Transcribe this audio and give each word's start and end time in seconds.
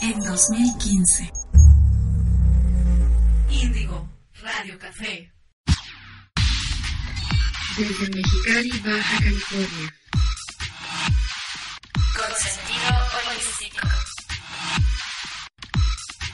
En 0.00 0.20
2015. 0.20 1.32
Índigo, 3.50 4.08
Radio 4.40 4.78
Café. 4.78 5.32
Desde 7.76 8.08
Mexicali, 8.14 8.78
Baja 8.84 9.18
California. 9.18 9.94
Con 12.14 12.32
sentido 12.36 12.94
holístico. 13.18 13.88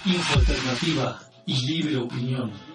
Info 0.05 0.39
alternativa 0.41 1.23
y 1.47 1.67
libre 1.67 1.97
opinión. 1.97 2.72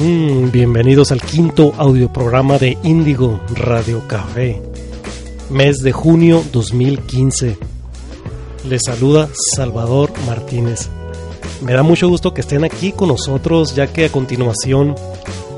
Mm, 0.00 0.52
bienvenidos 0.52 1.10
al 1.10 1.20
quinto 1.20 1.74
audioprograma 1.76 2.56
de 2.58 2.78
Índigo 2.84 3.40
Radio 3.56 4.06
Café, 4.06 4.62
mes 5.50 5.78
de 5.78 5.90
junio 5.90 6.44
2015. 6.52 7.58
Les 8.68 8.82
saluda 8.84 9.28
Salvador 9.56 10.12
Martínez. 10.24 10.88
Me 11.62 11.72
da 11.72 11.82
mucho 11.82 12.08
gusto 12.08 12.32
que 12.32 12.42
estén 12.42 12.62
aquí 12.62 12.92
con 12.92 13.08
nosotros, 13.08 13.74
ya 13.74 13.88
que 13.88 14.04
a 14.04 14.12
continuación 14.12 14.94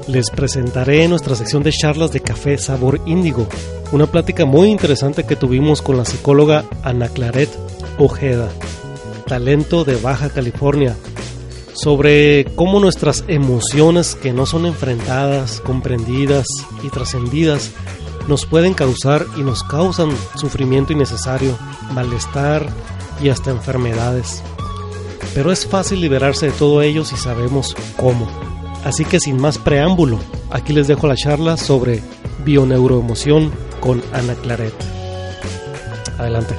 les 0.07 0.31
presentaré 0.31 1.07
nuestra 1.07 1.35
sección 1.35 1.63
de 1.63 1.73
charlas 1.73 2.11
de 2.11 2.21
café 2.21 2.57
sabor 2.57 2.99
índigo, 3.05 3.47
una 3.93 4.07
plática 4.07 4.47
muy 4.47 4.71
interesante 4.71 5.25
que 5.25 5.37
tuvimos 5.37 5.83
con 5.83 5.99
la 5.99 6.07
psicóloga 6.07 6.65
Ana 6.83 7.11
Claret 7.11 7.51
Ojeda, 7.99 8.49
talento 9.27 9.85
de 9.85 9.97
Baja 9.97 10.31
California, 10.31 10.97
sobre 11.83 12.45
cómo 12.57 12.79
nuestras 12.79 13.25
emociones 13.27 14.15
que 14.15 14.35
no 14.35 14.45
son 14.45 14.67
enfrentadas, 14.67 15.63
comprendidas 15.63 16.47
y 16.83 16.91
trascendidas 16.91 17.71
nos 18.29 18.45
pueden 18.45 18.75
causar 18.75 19.25
y 19.39 19.41
nos 19.41 19.63
causan 19.65 20.11
sufrimiento 20.35 20.93
innecesario, 20.93 21.57
malestar 21.95 22.69
y 23.23 23.31
hasta 23.31 23.51
enfermedades. 23.51 24.43
Pero 25.35 25.53
es 25.53 25.67
fácil 25.67 26.03
liberarse 26.03 26.47
de 26.47 26.53
todo 26.53 26.83
ello 26.83 27.05
si 27.05 27.17
sabemos 27.17 27.75
cómo. 27.97 28.29
Así 28.85 29.07
que 29.07 29.19
sin 29.19 29.41
más 29.41 29.57
preámbulo, 29.57 30.19
aquí 30.51 30.75
les 30.75 30.87
dejo 30.87 31.07
la 31.07 31.17
charla 31.17 31.57
sobre 31.57 32.03
bioneuroemoción 32.45 33.51
con 33.81 34.03
Ana 34.13 34.35
Claret. 34.35 34.75
Adelante. 36.19 36.55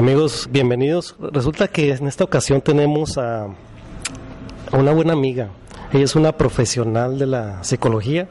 Amigos, 0.00 0.48
bienvenidos. 0.50 1.14
Resulta 1.20 1.68
que 1.68 1.92
en 1.92 2.06
esta 2.06 2.24
ocasión 2.24 2.62
tenemos 2.62 3.18
a, 3.18 3.44
a 3.44 4.76
una 4.78 4.92
buena 4.92 5.12
amiga. 5.12 5.50
Ella 5.92 6.04
es 6.04 6.16
una 6.16 6.32
profesional 6.32 7.18
de 7.18 7.26
la 7.26 7.62
psicología, 7.62 8.26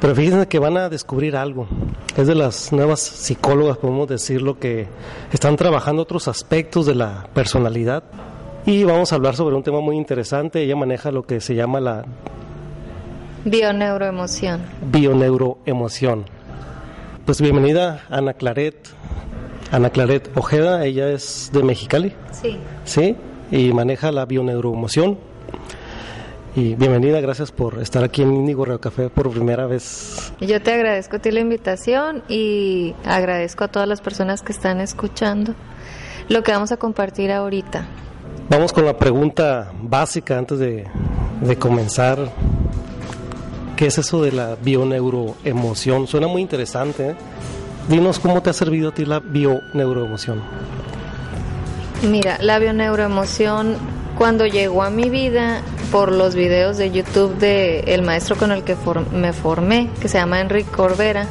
pero 0.00 0.14
fíjense 0.14 0.46
que 0.46 0.60
van 0.60 0.76
a 0.76 0.88
descubrir 0.88 1.34
algo. 1.34 1.66
Es 2.16 2.28
de 2.28 2.36
las 2.36 2.72
nuevas 2.72 3.00
psicólogas, 3.00 3.78
podemos 3.78 4.06
decirlo, 4.06 4.60
que 4.60 4.86
están 5.32 5.56
trabajando 5.56 6.02
otros 6.02 6.28
aspectos 6.28 6.86
de 6.86 6.94
la 6.94 7.28
personalidad. 7.34 8.04
Y 8.64 8.84
vamos 8.84 9.10
a 9.12 9.16
hablar 9.16 9.34
sobre 9.34 9.56
un 9.56 9.64
tema 9.64 9.80
muy 9.80 9.96
interesante. 9.96 10.62
Ella 10.62 10.76
maneja 10.76 11.10
lo 11.10 11.24
que 11.24 11.40
se 11.40 11.56
llama 11.56 11.80
la 11.80 12.04
Bioneuroemoción. 13.44 14.60
bioneuroemoción. 14.92 16.24
Pues 17.26 17.40
bienvenida 17.40 18.04
Ana 18.10 18.34
Claret. 18.34 18.76
Ana 19.70 19.90
Claret 19.90 20.30
Ojeda, 20.34 20.84
ella 20.84 21.10
es 21.10 21.50
de 21.52 21.62
Mexicali. 21.62 22.14
Sí. 22.32 22.56
Sí, 22.84 23.16
y 23.50 23.72
maneja 23.72 24.10
la 24.12 24.24
bioneuroemoción. 24.24 25.18
Y 26.56 26.74
bienvenida, 26.74 27.20
gracias 27.20 27.52
por 27.52 27.78
estar 27.80 28.02
aquí 28.02 28.22
en 28.22 28.34
Índigo 28.34 28.64
Radio 28.64 28.80
Café 28.80 29.10
por 29.10 29.30
primera 29.30 29.66
vez. 29.66 30.32
Yo 30.40 30.60
te 30.62 30.72
agradezco 30.72 31.16
a 31.16 31.18
ti 31.18 31.30
la 31.30 31.40
invitación 31.40 32.22
y 32.28 32.94
agradezco 33.04 33.64
a 33.64 33.68
todas 33.68 33.86
las 33.86 34.00
personas 34.00 34.40
que 34.42 34.52
están 34.52 34.80
escuchando 34.80 35.54
lo 36.28 36.42
que 36.42 36.52
vamos 36.52 36.72
a 36.72 36.78
compartir 36.78 37.30
ahorita. 37.30 37.86
Vamos 38.48 38.72
con 38.72 38.86
la 38.86 38.96
pregunta 38.96 39.70
básica 39.82 40.38
antes 40.38 40.58
de, 40.58 40.86
de 41.42 41.56
comenzar. 41.56 42.18
¿Qué 43.76 43.86
es 43.86 43.98
eso 43.98 44.22
de 44.22 44.32
la 44.32 44.56
bioneuroemoción? 44.56 46.06
Suena 46.06 46.26
muy 46.26 46.40
interesante. 46.40 47.10
¿eh? 47.10 47.16
Dinos 47.88 48.18
cómo 48.18 48.42
te 48.42 48.50
ha 48.50 48.52
servido 48.52 48.90
a 48.90 48.92
ti 48.92 49.06
la 49.06 49.20
bioneuroemoción. 49.20 50.42
Mira, 52.02 52.36
la 52.40 52.58
bioneuroemoción 52.58 53.76
cuando 54.16 54.46
llegó 54.46 54.82
a 54.82 54.90
mi 54.90 55.08
vida 55.08 55.62
por 55.90 56.12
los 56.12 56.34
videos 56.34 56.76
de 56.76 56.90
YouTube 56.90 57.38
de 57.38 57.80
el 57.80 58.02
maestro 58.02 58.36
con 58.36 58.52
el 58.52 58.62
que 58.62 58.76
me 59.12 59.32
formé, 59.32 59.88
que 60.00 60.08
se 60.08 60.18
llama 60.18 60.40
Enrique 60.40 60.70
Corbera, 60.70 61.26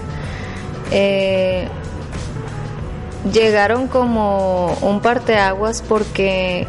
eh, 0.91 1.67
llegaron 3.31 3.87
como 3.87 4.73
un 4.81 5.01
parteaguas 5.01 5.83
porque 5.87 6.65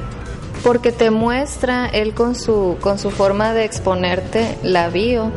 porque 0.62 0.90
te 0.90 1.10
muestra 1.10 1.86
él 1.86 2.14
con 2.14 2.34
su 2.34 2.76
con 2.80 2.98
su 2.98 3.10
forma 3.10 3.54
de 3.54 3.64
exponerte 3.64 4.58
la 4.62 4.88
bio 4.88 5.30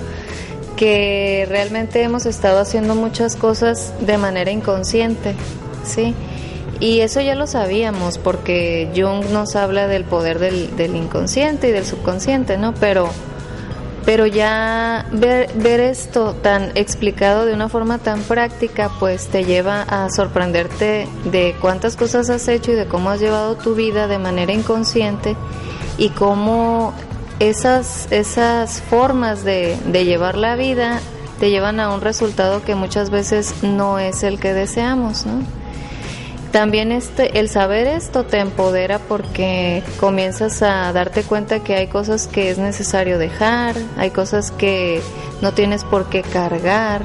que 0.82 1.46
realmente 1.48 2.02
hemos 2.02 2.26
estado 2.26 2.60
haciendo 2.60 2.96
muchas 2.96 3.36
cosas 3.36 3.94
de 4.00 4.18
manera 4.18 4.50
inconsciente, 4.50 5.36
¿sí? 5.84 6.16
Y 6.80 7.02
eso 7.02 7.22
ya 7.22 7.36
lo 7.36 7.46
sabíamos 7.46 8.18
porque 8.18 8.90
Jung 8.96 9.30
nos 9.30 9.56
habla 9.56 9.86
del 9.86 10.06
poder 10.06 10.40
del, 10.40 10.76
del 10.76 10.96
inconsciente 10.96 11.70
y 11.70 11.72
del 11.72 11.86
subconsciente, 11.86 12.58
¿no? 12.58 12.74
Pero, 12.74 13.12
pero 14.06 14.26
ya 14.26 15.06
ver, 15.12 15.52
ver 15.54 15.82
esto 15.82 16.34
tan 16.34 16.72
explicado 16.74 17.46
de 17.46 17.54
una 17.54 17.70
forma 17.70 18.00
tan 18.00 18.24
práctica, 18.24 18.90
pues 19.00 19.28
te 19.28 19.46
lleva 19.46 19.84
a 19.84 20.10
sorprenderte 20.10 21.08
de 21.26 21.56
cuántas 21.62 21.96
cosas 21.96 22.32
has 22.32 22.48
hecho 22.48 22.72
y 22.72 22.76
de 22.76 22.88
cómo 22.88 23.12
has 23.12 23.20
llevado 23.20 23.56
tu 23.56 23.76
vida 23.76 24.08
de 24.08 24.18
manera 24.18 24.52
inconsciente 24.52 25.36
y 26.00 26.10
cómo 26.10 26.96
esas, 27.50 28.08
esas 28.12 28.82
formas 28.82 29.44
de, 29.44 29.78
de 29.88 30.06
llevar 30.06 30.38
la 30.38 30.56
vida 30.56 31.00
te 31.40 31.50
llevan 31.50 31.80
a 31.80 31.90
un 31.92 32.02
resultado 32.02 32.64
que 32.64 32.76
muchas 32.76 33.10
veces 33.10 33.64
no 33.64 33.98
es 33.98 34.22
el 34.22 34.40
que 34.40 34.54
deseamos, 34.54 35.26
¿no? 35.26 35.42
También 36.52 36.92
este, 36.92 37.40
el 37.40 37.50
saber 37.50 37.88
esto 37.88 38.26
te 38.26 38.38
empodera 38.40 39.00
porque 39.00 39.84
comienzas 40.00 40.62
a 40.62 40.92
darte 40.94 41.24
cuenta 41.24 41.64
que 41.64 41.76
hay 41.76 41.88
cosas 41.88 42.28
que 42.28 42.52
es 42.52 42.60
necesario 42.60 43.18
dejar, 43.18 43.76
hay 43.98 44.12
cosas 44.12 44.52
que 44.52 45.02
no 45.42 45.54
tienes 45.54 45.84
por 45.84 46.10
qué 46.10 46.22
cargar, 46.22 47.02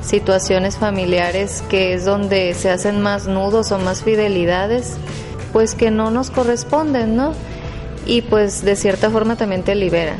situaciones 0.00 0.78
familiares 0.78 1.62
que 1.68 1.92
es 1.92 2.04
donde 2.04 2.54
se 2.54 2.70
hacen 2.70 3.02
más 3.02 3.26
nudos 3.26 3.70
o 3.70 3.78
más 3.78 4.02
fidelidades, 4.02 4.96
pues 5.52 5.74
que 5.74 5.90
no 5.90 6.10
nos 6.10 6.30
corresponden, 6.30 7.14
¿no? 7.14 7.34
Y 8.06 8.22
pues 8.22 8.64
de 8.64 8.76
cierta 8.76 9.10
forma 9.10 9.36
también 9.36 9.62
te 9.62 9.74
libera. 9.74 10.16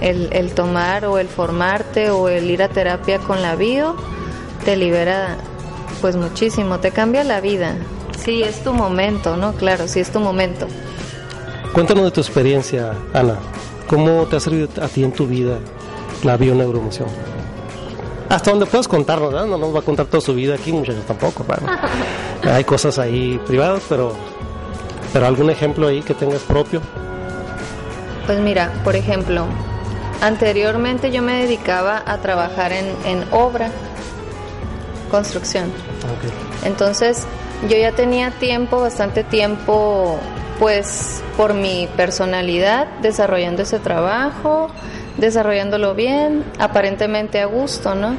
El, 0.00 0.28
el 0.32 0.52
tomar 0.52 1.06
o 1.06 1.18
el 1.18 1.28
formarte 1.28 2.10
o 2.10 2.28
el 2.28 2.50
ir 2.50 2.62
a 2.62 2.68
terapia 2.68 3.18
con 3.18 3.42
la 3.42 3.56
bio 3.56 3.96
te 4.64 4.76
libera 4.76 5.36
pues 6.00 6.14
muchísimo, 6.16 6.78
te 6.78 6.90
cambia 6.90 7.24
la 7.24 7.40
vida. 7.40 7.74
Sí, 8.24 8.42
es 8.42 8.62
tu 8.62 8.72
momento, 8.72 9.36
¿no? 9.36 9.54
Claro, 9.54 9.88
sí 9.88 10.00
es 10.00 10.10
tu 10.10 10.20
momento. 10.20 10.66
Cuéntanos 11.72 12.04
de 12.04 12.10
tu 12.10 12.20
experiencia, 12.20 12.92
Ana. 13.12 13.38
¿Cómo 13.86 14.26
te 14.26 14.36
ha 14.36 14.40
servido 14.40 14.68
a 14.82 14.88
ti 14.88 15.02
en 15.02 15.12
tu 15.12 15.26
vida 15.26 15.58
la 16.22 16.36
bioneuroemoción? 16.36 17.08
hasta 18.28 18.50
donde 18.50 18.66
puedas 18.66 18.86
contarnos, 18.88 19.32
¿verdad? 19.32 19.46
No 19.46 19.56
nos 19.56 19.74
va 19.74 19.80
a 19.80 19.82
contar 19.82 20.06
toda 20.06 20.20
su 20.20 20.34
vida 20.34 20.54
aquí, 20.54 20.72
muchachos, 20.72 21.04
tampoco, 21.06 21.44
¿verdad? 21.48 21.78
Hay 22.42 22.64
cosas 22.64 22.98
ahí 22.98 23.40
privadas, 23.46 23.82
pero, 23.88 24.12
pero 25.12 25.26
algún 25.26 25.50
ejemplo 25.50 25.88
ahí 25.88 26.02
que 26.02 26.14
tengas 26.14 26.42
propio. 26.42 26.80
Pues 28.28 28.40
mira, 28.40 28.70
por 28.84 28.94
ejemplo, 28.94 29.46
anteriormente 30.20 31.10
yo 31.10 31.22
me 31.22 31.40
dedicaba 31.40 32.02
a 32.04 32.18
trabajar 32.18 32.72
en, 32.74 32.94
en 33.06 33.24
obra, 33.32 33.70
construcción. 35.10 35.72
Entonces 36.62 37.26
yo 37.70 37.78
ya 37.78 37.92
tenía 37.92 38.30
tiempo, 38.32 38.82
bastante 38.82 39.24
tiempo, 39.24 40.18
pues 40.58 41.22
por 41.38 41.54
mi 41.54 41.88
personalidad, 41.96 42.86
desarrollando 43.00 43.62
ese 43.62 43.78
trabajo, 43.78 44.68
desarrollándolo 45.16 45.94
bien, 45.94 46.44
aparentemente 46.58 47.40
a 47.40 47.46
gusto, 47.46 47.94
¿no? 47.94 48.14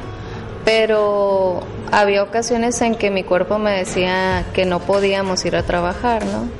Pero 0.64 1.60
había 1.92 2.24
ocasiones 2.24 2.80
en 2.80 2.96
que 2.96 3.12
mi 3.12 3.22
cuerpo 3.22 3.60
me 3.60 3.78
decía 3.78 4.44
que 4.54 4.66
no 4.66 4.80
podíamos 4.80 5.44
ir 5.44 5.54
a 5.54 5.62
trabajar, 5.62 6.24
¿no? 6.26 6.59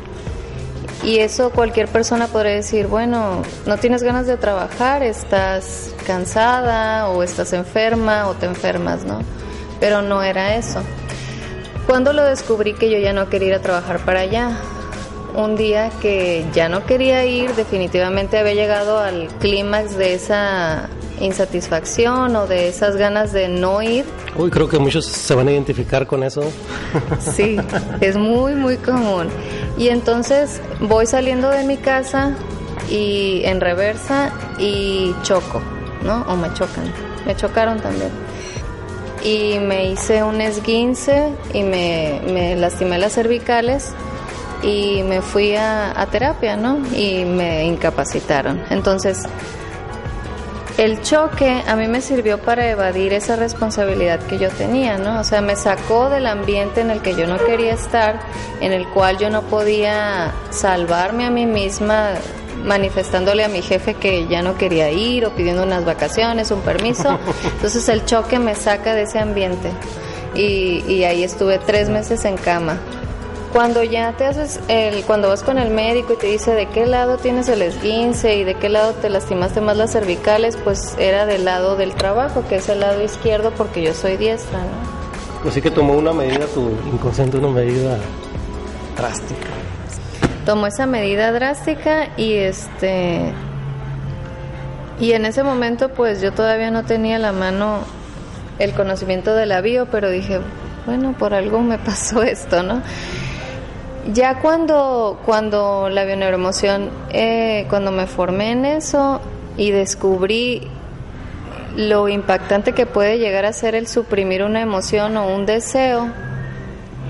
Y 1.02 1.18
eso 1.20 1.50
cualquier 1.50 1.88
persona 1.88 2.26
podría 2.26 2.52
decir, 2.52 2.86
bueno, 2.86 3.42
no 3.66 3.78
tienes 3.78 4.02
ganas 4.02 4.26
de 4.26 4.36
trabajar, 4.36 5.02
estás 5.02 5.94
cansada 6.06 7.08
o 7.08 7.22
estás 7.22 7.54
enferma 7.54 8.28
o 8.28 8.34
te 8.34 8.46
enfermas, 8.46 9.04
¿no? 9.04 9.20
Pero 9.80 10.02
no 10.02 10.22
era 10.22 10.56
eso. 10.56 10.82
Cuando 11.86 12.12
lo 12.12 12.22
descubrí 12.22 12.74
que 12.74 12.90
yo 12.90 12.98
ya 12.98 13.14
no 13.14 13.30
quería 13.30 13.48
ir 13.48 13.54
a 13.54 13.60
trabajar 13.60 14.00
para 14.00 14.20
allá, 14.20 14.58
un 15.34 15.56
día 15.56 15.90
que 16.00 16.44
ya 16.52 16.68
no 16.68 16.84
quería 16.84 17.24
ir, 17.24 17.54
definitivamente 17.54 18.38
había 18.38 18.54
llegado 18.54 18.98
al 18.98 19.28
clímax 19.38 19.96
de 19.96 20.14
esa 20.14 20.88
insatisfacción 21.20 22.34
o 22.36 22.46
de 22.46 22.68
esas 22.68 22.96
ganas 22.96 23.32
de 23.32 23.48
no 23.48 23.82
ir. 23.82 24.04
Uy, 24.36 24.50
creo 24.50 24.68
que 24.68 24.78
muchos 24.78 25.06
se 25.06 25.34
van 25.34 25.48
a 25.48 25.52
identificar 25.52 26.06
con 26.06 26.22
eso. 26.22 26.42
Sí, 27.20 27.58
es 28.00 28.16
muy, 28.16 28.54
muy 28.54 28.76
común. 28.76 29.28
Y 29.76 29.88
entonces 29.88 30.60
voy 30.80 31.06
saliendo 31.06 31.50
de 31.50 31.64
mi 31.64 31.76
casa 31.76 32.34
y 32.88 33.42
en 33.44 33.60
reversa 33.60 34.32
y 34.58 35.14
choco, 35.22 35.62
¿no? 36.04 36.22
O 36.22 36.36
me 36.36 36.52
chocan. 36.54 36.92
Me 37.26 37.36
chocaron 37.36 37.80
también. 37.80 38.10
Y 39.22 39.58
me 39.58 39.90
hice 39.90 40.22
un 40.22 40.40
esguince 40.40 41.28
y 41.52 41.62
me, 41.62 42.22
me 42.32 42.56
lastimé 42.56 42.98
las 42.98 43.12
cervicales 43.12 43.92
y 44.62 45.02
me 45.02 45.22
fui 45.22 45.56
a, 45.56 45.98
a 45.98 46.06
terapia, 46.06 46.56
¿no? 46.56 46.78
Y 46.94 47.24
me 47.24 47.64
incapacitaron. 47.64 48.62
Entonces, 48.70 49.26
el 50.80 51.02
choque 51.02 51.62
a 51.66 51.76
mí 51.76 51.88
me 51.88 52.00
sirvió 52.00 52.38
para 52.38 52.70
evadir 52.70 53.12
esa 53.12 53.36
responsabilidad 53.36 54.18
que 54.20 54.38
yo 54.38 54.48
tenía, 54.48 54.96
¿no? 54.96 55.20
O 55.20 55.24
sea, 55.24 55.42
me 55.42 55.54
sacó 55.54 56.08
del 56.08 56.26
ambiente 56.26 56.80
en 56.80 56.90
el 56.90 57.02
que 57.02 57.14
yo 57.14 57.26
no 57.26 57.36
quería 57.36 57.74
estar, 57.74 58.20
en 58.62 58.72
el 58.72 58.88
cual 58.88 59.18
yo 59.18 59.28
no 59.28 59.42
podía 59.42 60.32
salvarme 60.48 61.26
a 61.26 61.30
mí 61.30 61.44
misma 61.44 62.12
manifestándole 62.64 63.44
a 63.44 63.48
mi 63.48 63.60
jefe 63.60 63.92
que 63.92 64.26
ya 64.26 64.40
no 64.40 64.56
quería 64.56 64.90
ir 64.90 65.26
o 65.26 65.34
pidiendo 65.34 65.64
unas 65.64 65.84
vacaciones, 65.84 66.50
un 66.50 66.62
permiso. 66.62 67.18
Entonces 67.56 67.86
el 67.90 68.06
choque 68.06 68.38
me 68.38 68.54
saca 68.54 68.94
de 68.94 69.02
ese 69.02 69.18
ambiente 69.18 69.70
y, 70.34 70.82
y 70.88 71.04
ahí 71.04 71.24
estuve 71.24 71.58
tres 71.58 71.90
meses 71.90 72.24
en 72.24 72.38
cama. 72.38 72.78
Cuando 73.52 73.82
ya 73.82 74.12
te 74.12 74.26
haces 74.26 74.60
el, 74.68 75.04
cuando 75.04 75.28
vas 75.28 75.42
con 75.42 75.58
el 75.58 75.70
médico 75.70 76.12
y 76.12 76.16
te 76.16 76.28
dice 76.28 76.54
de 76.54 76.66
qué 76.66 76.86
lado 76.86 77.18
tienes 77.18 77.48
el 77.48 77.62
esguince 77.62 78.36
y 78.36 78.44
de 78.44 78.54
qué 78.54 78.68
lado 78.68 78.92
te 78.92 79.10
lastimaste 79.10 79.60
más 79.60 79.76
las 79.76 79.90
cervicales, 79.90 80.56
pues 80.62 80.94
era 80.98 81.26
del 81.26 81.44
lado 81.44 81.76
del 81.76 81.94
trabajo, 81.94 82.44
que 82.48 82.56
es 82.56 82.68
el 82.68 82.78
lado 82.78 83.02
izquierdo 83.02 83.50
porque 83.50 83.82
yo 83.82 83.92
soy 83.92 84.16
diestra, 84.16 84.60
¿no? 84.60 85.48
Así 85.48 85.60
que 85.60 85.70
tomó 85.70 85.94
una 85.94 86.12
medida, 86.12 86.46
tu 86.46 86.70
inconsciente, 86.92 87.38
una 87.38 87.48
medida 87.48 87.98
drástica. 88.96 89.48
Tomó 90.46 90.68
esa 90.68 90.86
medida 90.86 91.32
drástica 91.32 92.08
y 92.16 92.34
este 92.34 93.32
y 95.00 95.12
en 95.12 95.24
ese 95.24 95.42
momento 95.42 95.88
pues 95.88 96.20
yo 96.20 96.32
todavía 96.32 96.70
no 96.70 96.84
tenía 96.84 97.18
la 97.18 97.32
mano 97.32 97.80
el 98.60 98.74
conocimiento 98.74 99.34
de 99.34 99.46
la 99.46 99.60
bio, 99.60 99.86
pero 99.86 100.08
dije, 100.10 100.40
bueno, 100.86 101.14
por 101.18 101.34
algo 101.34 101.60
me 101.60 101.78
pasó 101.84 102.22
esto, 102.22 102.62
¿no? 102.62 102.82
Ya 104.06 104.40
cuando, 104.40 105.20
cuando 105.26 105.90
la 105.90 106.04
bioneuroemoción, 106.04 106.90
eh, 107.10 107.66
cuando 107.68 107.90
me 107.90 108.06
formé 108.06 108.52
en 108.52 108.64
eso 108.64 109.20
y 109.56 109.70
descubrí 109.70 110.66
lo 111.76 112.08
impactante 112.08 112.72
que 112.72 112.86
puede 112.86 113.18
llegar 113.18 113.44
a 113.44 113.52
ser 113.52 113.74
el 113.74 113.86
suprimir 113.86 114.42
una 114.42 114.62
emoción 114.62 115.16
o 115.16 115.28
un 115.28 115.44
deseo, 115.44 116.06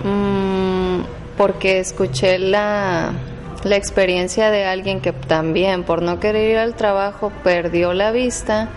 mm, 0.05 1.01
porque 1.37 1.79
escuché 1.79 2.39
la, 2.39 3.13
la 3.63 3.77
experiencia 3.77 4.51
de 4.51 4.65
alguien 4.65 5.01
que 5.01 5.13
también 5.13 5.85
por 5.85 6.03
no 6.03 6.19
querer 6.19 6.51
ir 6.51 6.59
al 6.59 6.75
trabajo 6.75 7.33
perdió 7.45 7.95
la 7.95 8.11
vista, 8.11 8.69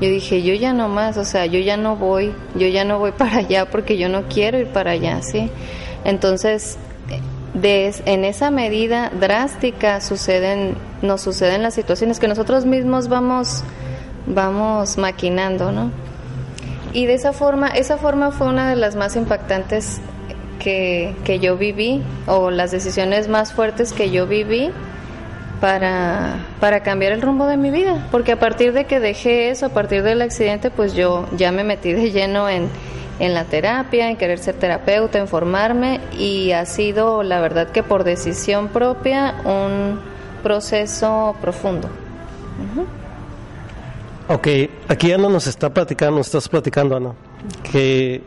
yo 0.00 0.08
dije, 0.08 0.42
yo 0.42 0.54
ya 0.54 0.72
no 0.72 0.88
más, 0.88 1.16
o 1.16 1.24
sea, 1.24 1.46
yo 1.46 1.58
ya 1.58 1.76
no 1.76 1.96
voy, 1.96 2.32
yo 2.54 2.68
ya 2.68 2.84
no 2.84 2.98
voy 2.98 3.12
para 3.18 3.38
allá 3.38 3.66
porque 3.66 3.98
yo 3.98 4.08
no 4.08 4.22
quiero 4.28 4.58
ir 4.58 4.68
para 4.68 4.92
allá, 4.92 5.20
¿sí? 5.22 5.50
Entonces, 6.04 6.78
de, 7.60 7.94
en 8.04 8.24
esa 8.24 8.50
medida 8.50 9.10
drástica 9.18 10.00
suceden, 10.00 10.76
nos 11.02 11.22
suceden 11.22 11.62
las 11.62 11.74
situaciones 11.74 12.20
que 12.20 12.28
nosotros 12.28 12.66
mismos 12.66 13.08
vamos, 13.08 13.64
vamos 14.26 14.98
maquinando, 14.98 15.72
¿no? 15.72 15.90
Y 16.92 17.06
de 17.06 17.14
esa 17.14 17.32
forma, 17.32 17.68
esa 17.68 17.96
forma 17.96 18.30
fue 18.30 18.48
una 18.48 18.68
de 18.68 18.76
las 18.76 18.94
más 18.94 19.16
impactantes 19.16 20.00
que, 20.58 21.14
que 21.24 21.38
yo 21.38 21.56
viví, 21.56 22.02
o 22.26 22.50
las 22.50 22.70
decisiones 22.70 23.28
más 23.28 23.52
fuertes 23.52 23.92
que 23.92 24.10
yo 24.10 24.26
viví 24.26 24.70
para, 25.60 26.36
para 26.60 26.80
cambiar 26.80 27.12
el 27.12 27.22
rumbo 27.22 27.46
de 27.46 27.56
mi 27.56 27.70
vida. 27.70 28.06
Porque 28.10 28.32
a 28.32 28.38
partir 28.38 28.72
de 28.72 28.84
que 28.84 29.00
dejé 29.00 29.50
eso, 29.50 29.66
a 29.66 29.68
partir 29.70 30.02
del 30.02 30.20
accidente, 30.20 30.70
pues 30.70 30.94
yo 30.94 31.26
ya 31.36 31.52
me 31.52 31.64
metí 31.64 31.92
de 31.92 32.10
lleno 32.10 32.48
en, 32.48 32.68
en 33.18 33.34
la 33.34 33.44
terapia, 33.44 34.10
en 34.10 34.16
querer 34.16 34.38
ser 34.38 34.56
terapeuta, 34.56 35.18
en 35.18 35.28
formarme 35.28 36.00
y 36.18 36.52
ha 36.52 36.66
sido, 36.66 37.22
la 37.22 37.40
verdad 37.40 37.70
que 37.70 37.82
por 37.82 38.04
decisión 38.04 38.68
propia, 38.68 39.36
un 39.44 40.00
proceso 40.42 41.34
profundo. 41.40 41.88
Ok, 44.28 44.48
aquí 44.88 45.12
Ana 45.12 45.28
nos 45.28 45.46
está 45.46 45.72
platicando, 45.72 46.18
nos 46.18 46.26
estás 46.26 46.48
platicando, 46.48 46.96
Ana, 46.96 47.12
que 47.70 48.22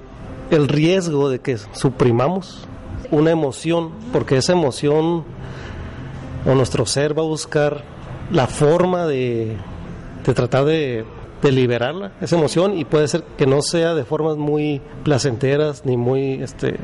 el 0.49 0.67
riesgo 0.67 1.29
de 1.29 1.39
que 1.39 1.57
suprimamos 1.57 2.67
una 3.11 3.31
emoción, 3.31 3.91
porque 4.11 4.37
esa 4.37 4.53
emoción 4.53 5.23
o 6.45 6.55
nuestro 6.55 6.85
ser 6.85 7.17
va 7.17 7.21
a 7.21 7.25
buscar 7.25 7.83
la 8.31 8.47
forma 8.47 9.05
de 9.05 9.57
tratar 10.23 10.65
de, 10.65 11.05
de 11.41 11.51
liberarla, 11.51 12.11
esa 12.21 12.35
emoción, 12.35 12.77
y 12.77 12.85
puede 12.85 13.07
ser 13.07 13.23
que 13.37 13.45
no 13.45 13.61
sea 13.61 13.93
de 13.93 14.03
formas 14.03 14.37
muy 14.37 14.81
placenteras 15.03 15.85
ni 15.85 15.95
muy, 15.97 16.41
este, 16.43 16.77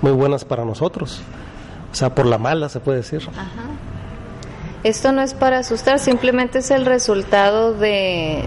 muy 0.00 0.12
buenas 0.12 0.44
para 0.44 0.64
nosotros. 0.64 1.20
O 1.92 1.94
sea, 1.94 2.14
por 2.14 2.26
la 2.26 2.38
mala 2.38 2.68
se 2.68 2.80
puede 2.80 2.98
decir. 2.98 3.20
Esto 4.84 5.12
no 5.12 5.20
es 5.20 5.34
para 5.34 5.58
asustar, 5.58 5.98
simplemente 5.98 6.60
es 6.60 6.70
el 6.70 6.86
resultado 6.86 7.74
de, 7.74 8.44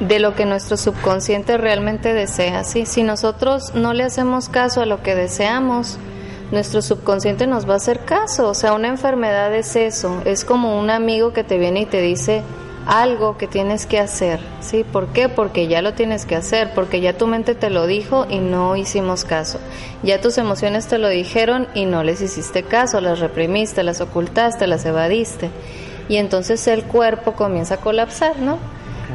de 0.00 0.20
lo 0.20 0.34
que 0.34 0.46
nuestro 0.46 0.76
subconsciente 0.76 1.58
realmente 1.58 2.14
desea. 2.14 2.64
¿sí? 2.64 2.86
Si 2.86 3.02
nosotros 3.02 3.74
no 3.74 3.92
le 3.92 4.04
hacemos 4.04 4.48
caso 4.48 4.80
a 4.80 4.86
lo 4.86 5.02
que 5.02 5.14
deseamos, 5.14 5.98
nuestro 6.50 6.80
subconsciente 6.80 7.46
nos 7.46 7.68
va 7.68 7.74
a 7.74 7.76
hacer 7.76 8.00
caso. 8.06 8.48
O 8.48 8.54
sea, 8.54 8.72
una 8.72 8.88
enfermedad 8.88 9.54
es 9.54 9.76
eso, 9.76 10.22
es 10.24 10.44
como 10.44 10.78
un 10.78 10.88
amigo 10.88 11.32
que 11.32 11.44
te 11.44 11.58
viene 11.58 11.82
y 11.82 11.86
te 11.86 12.00
dice 12.00 12.42
algo 12.86 13.36
que 13.36 13.48
tienes 13.48 13.84
que 13.84 13.98
hacer. 13.98 14.40
¿sí? 14.60 14.84
¿Por 14.84 15.08
qué? 15.08 15.28
Porque 15.28 15.66
ya 15.66 15.82
lo 15.82 15.94
tienes 15.94 16.24
que 16.24 16.36
hacer, 16.36 16.70
porque 16.74 17.00
ya 17.00 17.18
tu 17.18 17.26
mente 17.26 17.54
te 17.54 17.68
lo 17.68 17.86
dijo 17.86 18.26
y 18.30 18.38
no 18.38 18.76
hicimos 18.76 19.24
caso. 19.24 19.58
Ya 20.02 20.20
tus 20.20 20.38
emociones 20.38 20.86
te 20.86 20.98
lo 20.98 21.08
dijeron 21.08 21.66
y 21.74 21.84
no 21.84 22.02
les 22.04 22.20
hiciste 22.20 22.62
caso, 22.62 23.00
las 23.00 23.18
reprimiste, 23.18 23.82
las 23.82 24.00
ocultaste, 24.00 24.66
las 24.66 24.84
evadiste. 24.86 25.50
Y 26.08 26.16
entonces 26.16 26.66
el 26.68 26.84
cuerpo 26.84 27.32
comienza 27.32 27.74
a 27.74 27.78
colapsar, 27.78 28.38
¿no? 28.38 28.58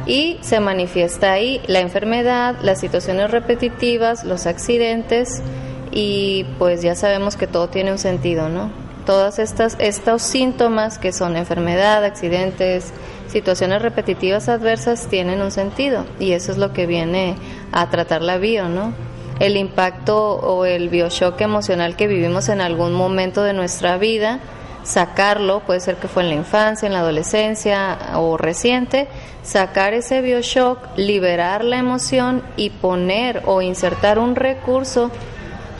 Y 0.06 0.38
se 0.42 0.60
manifiesta 0.60 1.32
ahí 1.32 1.62
la 1.66 1.80
enfermedad, 1.80 2.56
las 2.62 2.80
situaciones 2.80 3.30
repetitivas, 3.30 4.24
los 4.24 4.46
accidentes 4.46 5.42
y 5.90 6.44
pues 6.58 6.82
ya 6.82 6.94
sabemos 6.94 7.36
que 7.36 7.46
todo 7.46 7.68
tiene 7.68 7.92
un 7.92 7.98
sentido, 7.98 8.48
¿no? 8.48 8.81
Todas 9.06 9.38
estas 9.38 9.76
estos 9.80 10.22
síntomas 10.22 10.98
que 10.98 11.12
son 11.12 11.36
enfermedad, 11.36 12.04
accidentes, 12.04 12.92
situaciones 13.28 13.82
repetitivas 13.82 14.48
adversas 14.48 15.08
tienen 15.08 15.42
un 15.42 15.50
sentido 15.50 16.04
y 16.20 16.32
eso 16.32 16.52
es 16.52 16.58
lo 16.58 16.72
que 16.72 16.86
viene 16.86 17.36
a 17.72 17.90
tratar 17.90 18.22
la 18.22 18.38
bio, 18.38 18.68
¿no? 18.68 18.92
El 19.40 19.56
impacto 19.56 20.34
o 20.34 20.66
el 20.66 20.88
bioshock 20.88 21.40
emocional 21.40 21.96
que 21.96 22.06
vivimos 22.06 22.48
en 22.48 22.60
algún 22.60 22.92
momento 22.92 23.42
de 23.42 23.54
nuestra 23.54 23.96
vida 23.96 24.40
sacarlo, 24.82 25.60
puede 25.60 25.80
ser 25.80 25.96
que 25.96 26.08
fue 26.08 26.22
en 26.22 26.28
la 26.30 26.34
infancia, 26.34 26.86
en 26.86 26.92
la 26.92 27.00
adolescencia 27.00 27.98
o 28.16 28.36
reciente, 28.36 29.08
sacar 29.42 29.94
ese 29.94 30.20
bioshock, 30.20 30.78
liberar 30.96 31.64
la 31.64 31.78
emoción 31.78 32.42
y 32.56 32.70
poner 32.70 33.42
o 33.46 33.62
insertar 33.62 34.18
un 34.18 34.36
recurso 34.36 35.10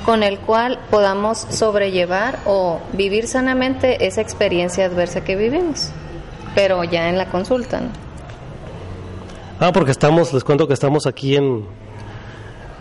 con 0.05 0.23
el 0.23 0.39
cual 0.39 0.79
podamos 0.91 1.39
sobrellevar 1.39 2.39
o 2.45 2.81
vivir 2.93 3.29
sanamente 3.29 4.07
esa 4.07 4.21
experiencia 4.21 4.87
adversa 4.87 5.23
que 5.25 5.37
vivimos, 5.37 5.91
pero 6.55 6.85
ya 6.85 7.09
en 7.09 7.19
la 7.19 7.27
consulta. 7.31 7.81
¿no? 7.81 7.89
Ah, 9.61 9.71
porque 9.73 9.93
estamos, 9.93 10.33
les 10.33 10.43
cuento 10.43 10.67
que 10.67 10.75
estamos 10.75 11.07
aquí 11.07 11.37
en, 11.37 11.65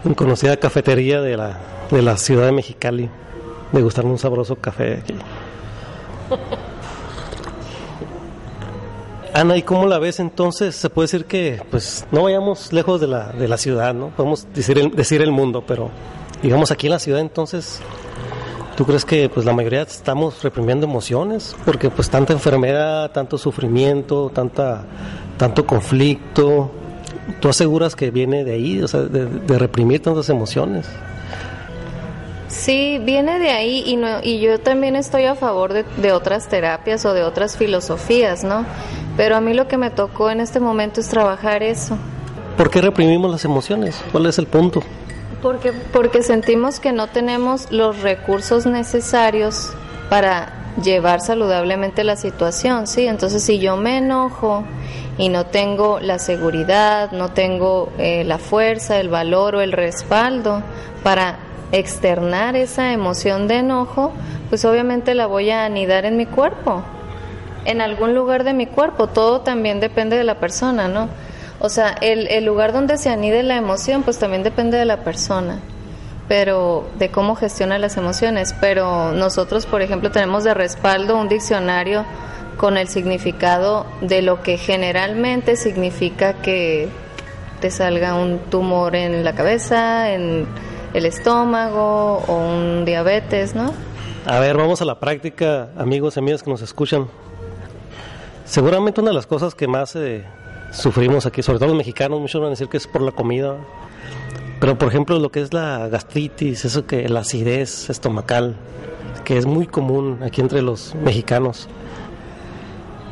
en 0.03 0.13
conocida 0.15 0.57
cafetería 0.57 1.21
de 1.21 1.37
la, 1.37 1.59
de 1.91 2.01
la 2.01 2.17
ciudad 2.17 2.47
de 2.47 2.53
Mexicali, 2.53 3.09
degustando 3.71 4.11
un 4.11 4.17
sabroso 4.17 4.55
café 4.55 4.99
aquí. 5.03 5.15
Ana, 9.33 9.55
¿y 9.55 9.61
cómo 9.61 9.85
la 9.85 9.97
ves 9.97 10.19
entonces? 10.19 10.75
Se 10.75 10.89
puede 10.89 11.05
decir 11.05 11.25
que, 11.25 11.61
pues, 11.71 12.05
no 12.11 12.23
vayamos 12.23 12.73
lejos 12.73 12.99
de 12.99 13.07
la, 13.07 13.27
de 13.27 13.47
la 13.47 13.57
ciudad, 13.57 13.93
¿no? 13.93 14.09
Podemos 14.09 14.45
decir 14.53 14.77
el, 14.77 14.91
decir 14.91 15.21
el 15.21 15.31
mundo, 15.31 15.63
pero 15.65 15.89
digamos 16.41 16.71
aquí 16.71 16.87
en 16.87 16.93
la 16.93 16.99
ciudad 16.99 17.19
entonces, 17.19 17.79
¿tú 18.75 18.85
crees 18.85 19.05
que 19.05 19.29
pues 19.29 19.45
la 19.45 19.53
mayoría 19.53 19.81
estamos 19.81 20.41
reprimiendo 20.43 20.85
emociones? 20.85 21.55
Porque 21.65 21.89
pues 21.89 22.09
tanta 22.09 22.33
enfermedad, 22.33 23.11
tanto 23.11 23.37
sufrimiento, 23.37 24.31
tanta, 24.33 24.83
tanto 25.37 25.65
conflicto, 25.65 26.71
¿tú 27.39 27.49
aseguras 27.49 27.95
que 27.95 28.11
viene 28.11 28.43
de 28.43 28.53
ahí, 28.53 28.81
o 28.81 28.87
sea, 28.87 29.01
de, 29.01 29.25
de 29.25 29.57
reprimir 29.57 30.01
tantas 30.01 30.29
emociones? 30.29 30.87
Sí, 32.51 32.99
viene 33.01 33.39
de 33.39 33.49
ahí 33.49 33.83
y, 33.85 33.95
no, 33.95 34.19
y 34.21 34.39
yo 34.39 34.59
también 34.59 34.97
estoy 34.97 35.23
a 35.23 35.35
favor 35.35 35.71
de, 35.71 35.85
de, 36.01 36.11
otras 36.11 36.49
terapias 36.49 37.05
o 37.05 37.13
de 37.13 37.23
otras 37.23 37.55
filosofías, 37.55 38.43
¿no? 38.43 38.65
Pero 39.15 39.37
a 39.37 39.41
mí 39.41 39.53
lo 39.53 39.69
que 39.69 39.77
me 39.77 39.89
tocó 39.89 40.29
en 40.29 40.41
este 40.41 40.59
momento 40.59 40.99
es 40.99 41.07
trabajar 41.07 41.63
eso. 41.63 41.97
¿Por 42.57 42.69
qué 42.69 42.81
reprimimos 42.81 43.31
las 43.31 43.45
emociones? 43.45 44.03
¿Cuál 44.11 44.25
es 44.25 44.37
el 44.37 44.47
punto? 44.47 44.83
Porque, 45.41 45.73
porque 45.73 46.23
sentimos 46.23 46.79
que 46.79 46.91
no 46.91 47.07
tenemos 47.07 47.71
los 47.71 48.01
recursos 48.01 48.65
necesarios 48.65 49.73
para 50.09 50.53
llevar 50.83 51.21
saludablemente 51.21 52.03
la 52.03 52.15
situación, 52.15 52.87
¿sí? 52.87 53.07
Entonces, 53.07 53.43
si 53.43 53.59
yo 53.59 53.75
me 53.77 53.97
enojo 53.97 54.63
y 55.17 55.29
no 55.29 55.45
tengo 55.45 55.99
la 55.99 56.19
seguridad, 56.19 57.11
no 57.11 57.31
tengo 57.31 57.91
eh, 57.97 58.23
la 58.23 58.37
fuerza, 58.37 58.99
el 58.99 59.09
valor 59.09 59.55
o 59.55 59.61
el 59.61 59.71
respaldo 59.71 60.61
para 61.03 61.39
externar 61.71 62.55
esa 62.55 62.93
emoción 62.93 63.47
de 63.47 63.57
enojo, 63.57 64.13
pues 64.49 64.65
obviamente 64.65 65.15
la 65.15 65.25
voy 65.25 65.49
a 65.49 65.65
anidar 65.65 66.05
en 66.05 66.17
mi 66.17 66.25
cuerpo, 66.25 66.83
en 67.65 67.81
algún 67.81 68.13
lugar 68.13 68.43
de 68.43 68.53
mi 68.53 68.67
cuerpo. 68.67 69.07
Todo 69.07 69.41
también 69.41 69.79
depende 69.79 70.17
de 70.17 70.23
la 70.23 70.35
persona, 70.35 70.87
¿no? 70.87 71.09
O 71.61 71.69
sea, 71.69 71.89
el, 72.01 72.27
el 72.27 72.43
lugar 72.43 72.73
donde 72.73 72.97
se 72.97 73.09
anide 73.09 73.43
la 73.43 73.55
emoción, 73.55 74.01
pues 74.01 74.17
también 74.17 74.41
depende 74.41 74.77
de 74.77 74.85
la 74.85 75.03
persona, 75.03 75.59
pero 76.27 76.89
de 76.97 77.11
cómo 77.11 77.35
gestiona 77.35 77.77
las 77.77 77.97
emociones. 77.97 78.55
Pero 78.59 79.11
nosotros, 79.11 79.67
por 79.67 79.83
ejemplo, 79.83 80.09
tenemos 80.09 80.43
de 80.43 80.55
respaldo 80.55 81.15
un 81.17 81.29
diccionario 81.29 82.03
con 82.57 82.77
el 82.77 82.87
significado 82.87 83.85
de 84.01 84.23
lo 84.23 84.41
que 84.41 84.57
generalmente 84.57 85.55
significa 85.55 86.33
que 86.41 86.89
te 87.59 87.69
salga 87.69 88.15
un 88.15 88.39
tumor 88.39 88.95
en 88.95 89.23
la 89.23 89.35
cabeza, 89.35 90.11
en 90.11 90.47
el 90.95 91.05
estómago 91.05 92.23
o 92.27 92.37
un 92.37 92.85
diabetes, 92.85 93.53
¿no? 93.53 93.71
A 94.25 94.39
ver, 94.39 94.57
vamos 94.57 94.81
a 94.81 94.85
la 94.85 94.99
práctica, 94.99 95.69
amigos 95.77 96.15
y 96.15 96.19
amigas 96.19 96.41
que 96.41 96.49
nos 96.49 96.61
escuchan. 96.63 97.07
Seguramente 98.45 98.99
una 98.99 99.11
de 99.11 99.15
las 99.15 99.27
cosas 99.27 99.55
que 99.55 99.67
más 99.67 99.95
eh, 99.95 100.25
sufrimos 100.71 101.25
aquí, 101.25 101.43
sobre 101.43 101.59
todo 101.59 101.69
los 101.69 101.77
mexicanos, 101.77 102.19
muchos 102.19 102.41
van 102.41 102.47
a 102.47 102.49
decir 102.51 102.67
que 102.67 102.77
es 102.77 102.87
por 102.87 103.01
la 103.01 103.11
comida, 103.11 103.57
pero 104.59 104.77
por 104.77 104.87
ejemplo 104.87 105.19
lo 105.19 105.31
que 105.31 105.41
es 105.41 105.53
la 105.53 105.87
gastritis, 105.87 106.65
eso 106.65 106.85
que 106.85 107.07
la 107.09 107.21
acidez 107.21 107.89
estomacal, 107.89 108.55
que 109.23 109.37
es 109.37 109.45
muy 109.45 109.67
común 109.67 110.19
aquí 110.23 110.41
entre 110.41 110.61
los 110.61 110.95
mexicanos. 110.95 111.67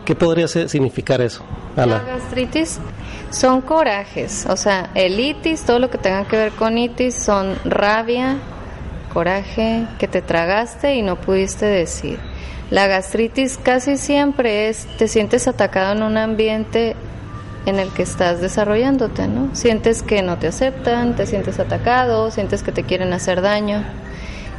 ¿Qué 0.06 0.16
podría 0.16 0.48
significar 0.48 1.22
eso, 1.22 1.44
Ana? 1.76 1.98
La 1.98 2.04
gastritis 2.04 2.80
son 3.30 3.62
corajes, 3.62 4.48
o 4.50 4.58
sea, 4.58 4.90
el 4.96 5.20
itis, 5.20 5.64
todo 5.64 5.78
lo 5.78 5.90
que 5.92 6.00
tenga 6.00 6.26
que 6.26 6.36
ver 6.36 6.52
con 6.54 6.78
itis 6.78 7.16
son 7.16 7.56
rabia, 7.64 8.38
coraje, 9.14 9.86
que 10.00 10.08
te 10.08 10.22
tragaste 10.22 10.96
y 10.96 11.02
no 11.02 11.16
pudiste 11.16 11.66
decir. 11.66 12.20
La 12.72 12.88
gastritis 12.88 13.58
casi 13.58 13.98
siempre 13.98 14.70
es, 14.70 14.86
te 14.98 15.08
sientes 15.08 15.48
atacado 15.48 15.94
en 15.94 16.04
un 16.04 16.18
ambiente 16.18 16.96
en 17.66 17.80
el 17.80 17.90
que 17.90 18.04
estás 18.04 18.42
desarrollándote, 18.42 19.28
¿no? 19.28 19.50
Sientes 19.54 20.02
que 20.02 20.22
no 20.22 20.38
te 20.38 20.48
aceptan, 20.48 21.16
te 21.16 21.26
sientes 21.26 21.60
atacado, 21.60 22.32
sientes 22.32 22.64
que 22.64 22.72
te 22.72 22.84
quieren 22.84 23.14
hacer 23.14 23.42
daño 23.42 23.84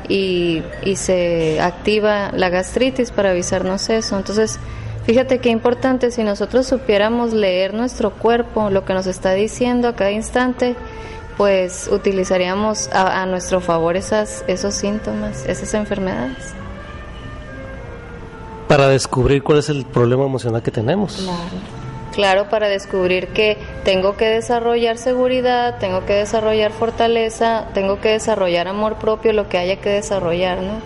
y, 0.08 0.62
y 0.84 0.96
se 0.96 1.60
activa 1.60 2.30
la 2.32 2.48
gastritis 2.48 3.10
para 3.10 3.30
avisarnos 3.30 3.88
eso. 3.90 4.16
Entonces, 4.16 4.58
Fíjate 5.04 5.38
qué 5.38 5.48
importante 5.48 6.10
si 6.10 6.22
nosotros 6.22 6.66
supiéramos 6.66 7.32
leer 7.32 7.74
nuestro 7.74 8.12
cuerpo, 8.12 8.70
lo 8.70 8.84
que 8.84 8.92
nos 8.92 9.06
está 9.06 9.32
diciendo 9.32 9.88
a 9.88 9.96
cada 9.96 10.12
instante, 10.12 10.76
pues 11.36 11.88
utilizaríamos 11.90 12.88
a, 12.92 13.22
a 13.22 13.26
nuestro 13.26 13.60
favor 13.60 13.96
esas, 13.96 14.44
esos 14.46 14.74
síntomas, 14.74 15.46
esas 15.46 15.72
enfermedades. 15.74 16.54
Para 18.68 18.88
descubrir 18.88 19.42
cuál 19.42 19.58
es 19.58 19.68
el 19.68 19.84
problema 19.84 20.26
emocional 20.26 20.62
que 20.62 20.70
tenemos. 20.70 21.16
Claro. 21.16 21.79
Claro, 22.12 22.48
para 22.48 22.68
descubrir 22.68 23.28
que 23.28 23.56
tengo 23.84 24.16
que 24.16 24.26
desarrollar 24.26 24.98
seguridad, 24.98 25.78
tengo 25.78 26.04
que 26.04 26.14
desarrollar 26.14 26.72
fortaleza, 26.72 27.68
tengo 27.72 28.00
que 28.00 28.10
desarrollar 28.10 28.68
amor 28.68 28.96
propio, 28.96 29.32
lo 29.32 29.48
que 29.48 29.58
haya 29.58 29.76
que 29.76 29.90
desarrollar, 29.90 30.58
¿no? 30.62 30.80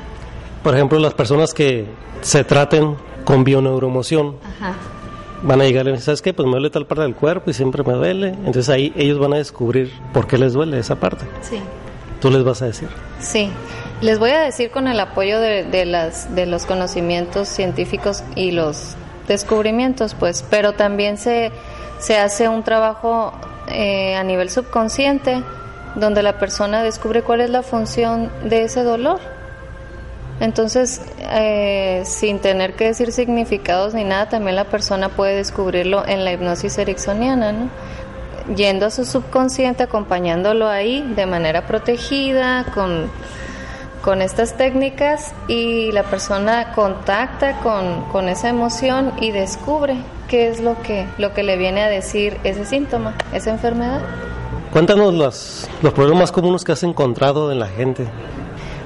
Por 0.62 0.74
ejemplo, 0.74 0.98
las 0.98 1.14
personas 1.14 1.54
que 1.54 1.86
se 2.20 2.44
traten 2.44 2.96
con 3.24 3.44
bioneuromoción. 3.44 4.36
Ajá. 4.44 4.74
Van 5.42 5.60
a 5.60 5.64
llegar 5.64 5.86
y 5.88 5.98
¿sabes 5.98 6.22
qué? 6.22 6.32
Pues 6.32 6.46
me 6.46 6.52
duele 6.52 6.70
tal 6.70 6.86
parte 6.86 7.02
del 7.02 7.14
cuerpo 7.14 7.50
y 7.50 7.54
siempre 7.54 7.82
me 7.82 7.92
duele. 7.92 8.28
Entonces 8.28 8.70
ahí 8.70 8.94
ellos 8.96 9.18
van 9.18 9.34
a 9.34 9.36
descubrir 9.36 9.92
por 10.12 10.26
qué 10.26 10.38
les 10.38 10.54
duele 10.54 10.78
esa 10.78 10.96
parte. 10.96 11.26
Sí. 11.42 11.60
Tú 12.20 12.30
les 12.30 12.42
vas 12.44 12.62
a 12.62 12.66
decir. 12.66 12.88
Sí. 13.20 13.50
Les 14.00 14.18
voy 14.18 14.30
a 14.30 14.40
decir 14.40 14.70
con 14.70 14.88
el 14.88 14.98
apoyo 15.00 15.38
de, 15.40 15.64
de, 15.64 15.84
las, 15.84 16.34
de 16.34 16.46
los 16.46 16.64
conocimientos 16.64 17.48
científicos 17.48 18.22
y 18.34 18.52
los 18.52 18.96
descubrimientos, 19.28 20.14
pues, 20.14 20.44
pero 20.48 20.72
también 20.72 21.18
se, 21.18 21.52
se 21.98 22.18
hace 22.18 22.48
un 22.48 22.62
trabajo 22.62 23.32
eh, 23.68 24.14
a 24.16 24.22
nivel 24.24 24.50
subconsciente 24.50 25.42
donde 25.94 26.22
la 26.22 26.38
persona 26.38 26.82
descubre 26.82 27.22
cuál 27.22 27.40
es 27.40 27.50
la 27.50 27.62
función 27.62 28.30
de 28.44 28.64
ese 28.64 28.82
dolor. 28.82 29.20
Entonces, 30.40 31.00
eh, 31.18 32.02
sin 32.04 32.40
tener 32.40 32.74
que 32.74 32.86
decir 32.86 33.12
significados 33.12 33.94
ni 33.94 34.04
nada, 34.04 34.28
también 34.28 34.56
la 34.56 34.64
persona 34.64 35.08
puede 35.08 35.36
descubrirlo 35.36 36.04
en 36.06 36.24
la 36.24 36.32
hipnosis 36.32 36.76
ericksoniana, 36.78 37.52
¿no? 37.52 37.68
Yendo 38.54 38.86
a 38.86 38.90
su 38.90 39.04
subconsciente, 39.04 39.84
acompañándolo 39.84 40.68
ahí 40.68 41.02
de 41.14 41.26
manera 41.26 41.66
protegida, 41.66 42.66
con, 42.74 43.10
con 44.04 44.20
estas 44.20 44.58
técnicas, 44.58 45.34
y 45.48 45.90
la 45.92 46.02
persona 46.02 46.72
contacta 46.74 47.58
con, 47.60 48.02
con 48.12 48.28
esa 48.28 48.50
emoción 48.50 49.12
y 49.18 49.30
descubre 49.30 49.96
qué 50.28 50.48
es 50.48 50.60
lo 50.60 50.80
que, 50.82 51.06
lo 51.16 51.32
que 51.32 51.42
le 51.42 51.56
viene 51.56 51.82
a 51.82 51.88
decir 51.88 52.36
ese 52.44 52.66
síntoma, 52.66 53.14
esa 53.32 53.50
enfermedad. 53.50 54.02
Cuéntanos 54.74 55.14
los, 55.14 55.70
los 55.80 55.94
problemas 55.94 56.24
más 56.24 56.32
comunes 56.32 56.64
que 56.64 56.72
has 56.72 56.82
encontrado 56.82 57.50
en 57.50 57.58
la 57.58 57.66
gente. 57.66 58.06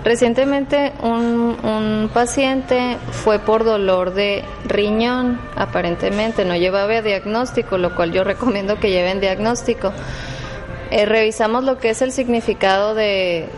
Recientemente 0.05 0.93
un, 1.03 1.57
un, 1.65 2.11
paciente 2.15 2.97
fue 3.11 3.41
por 3.41 3.65
dolor 3.65 4.15
de 4.15 4.45
riñón, 4.67 5.41
aparentemente 5.57 6.45
no 6.45 6.55
llevaba 6.55 7.03
diagnóstico, 7.03 7.77
lo 7.77 7.97
cual 7.97 8.13
yo 8.13 8.23
recomiendo 8.23 8.79
que 8.79 8.91
lleven 8.91 9.21
diagnóstico. 9.21 9.93
Eh, 10.93 11.07
revisamos 11.07 11.65
lo 11.65 11.79
que 11.79 11.91
es 11.91 12.03
el 12.03 12.13
significado 12.13 12.95
de, 12.95 13.49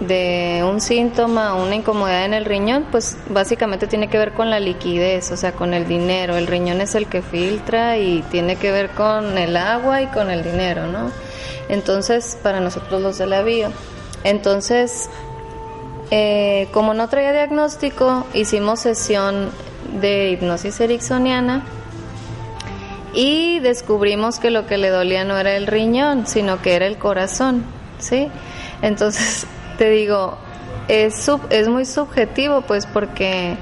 de 0.00 0.64
un 0.66 0.80
síntoma, 0.80 1.54
una 1.54 1.74
incomodidad 1.74 2.24
en 2.24 2.34
el 2.34 2.46
riñón, 2.46 2.86
pues 2.90 3.18
básicamente 3.28 3.86
tiene 3.86 4.08
que 4.08 4.16
ver 4.16 4.32
con 4.32 4.50
la 4.50 4.58
liquidez, 4.58 5.30
o 5.30 5.36
sea, 5.36 5.52
con 5.52 5.74
el 5.74 5.86
dinero. 5.86 6.36
El 6.36 6.46
riñón 6.46 6.80
es 6.80 6.94
el 6.94 7.06
que 7.06 7.20
filtra 7.22 7.98
y 7.98 8.22
tiene 8.30 8.56
que 8.56 8.72
ver 8.72 8.90
con 8.90 9.36
el 9.36 9.56
agua 9.56 10.00
y 10.02 10.06
con 10.06 10.30
el 10.30 10.42
dinero, 10.42 10.86
¿no? 10.86 11.10
Entonces, 11.68 12.38
para 12.42 12.60
nosotros 12.60 13.02
los 13.02 13.18
de 13.18 13.26
la 13.26 13.42
bio. 13.42 13.70
Entonces, 14.24 15.10
eh, 16.10 16.68
como 16.72 16.94
no 16.94 17.08
traía 17.08 17.32
diagnóstico, 17.32 18.26
hicimos 18.32 18.80
sesión 18.80 19.50
de 20.00 20.30
hipnosis 20.30 20.80
ericksoniana 20.80 21.62
y 23.12 23.60
descubrimos 23.60 24.38
que 24.38 24.50
lo 24.50 24.66
que 24.66 24.78
le 24.78 24.88
dolía 24.88 25.24
no 25.24 25.36
era 25.36 25.56
el 25.56 25.66
riñón, 25.66 26.26
sino 26.26 26.62
que 26.62 26.74
era 26.74 26.86
el 26.86 26.96
corazón, 26.96 27.64
¿sí? 27.98 28.28
Entonces, 28.82 29.46
te 29.80 29.88
digo, 29.88 30.36
es, 30.88 31.14
sub, 31.24 31.40
es 31.48 31.66
muy 31.66 31.86
subjetivo, 31.86 32.60
pues 32.60 32.84
porque. 32.84 33.56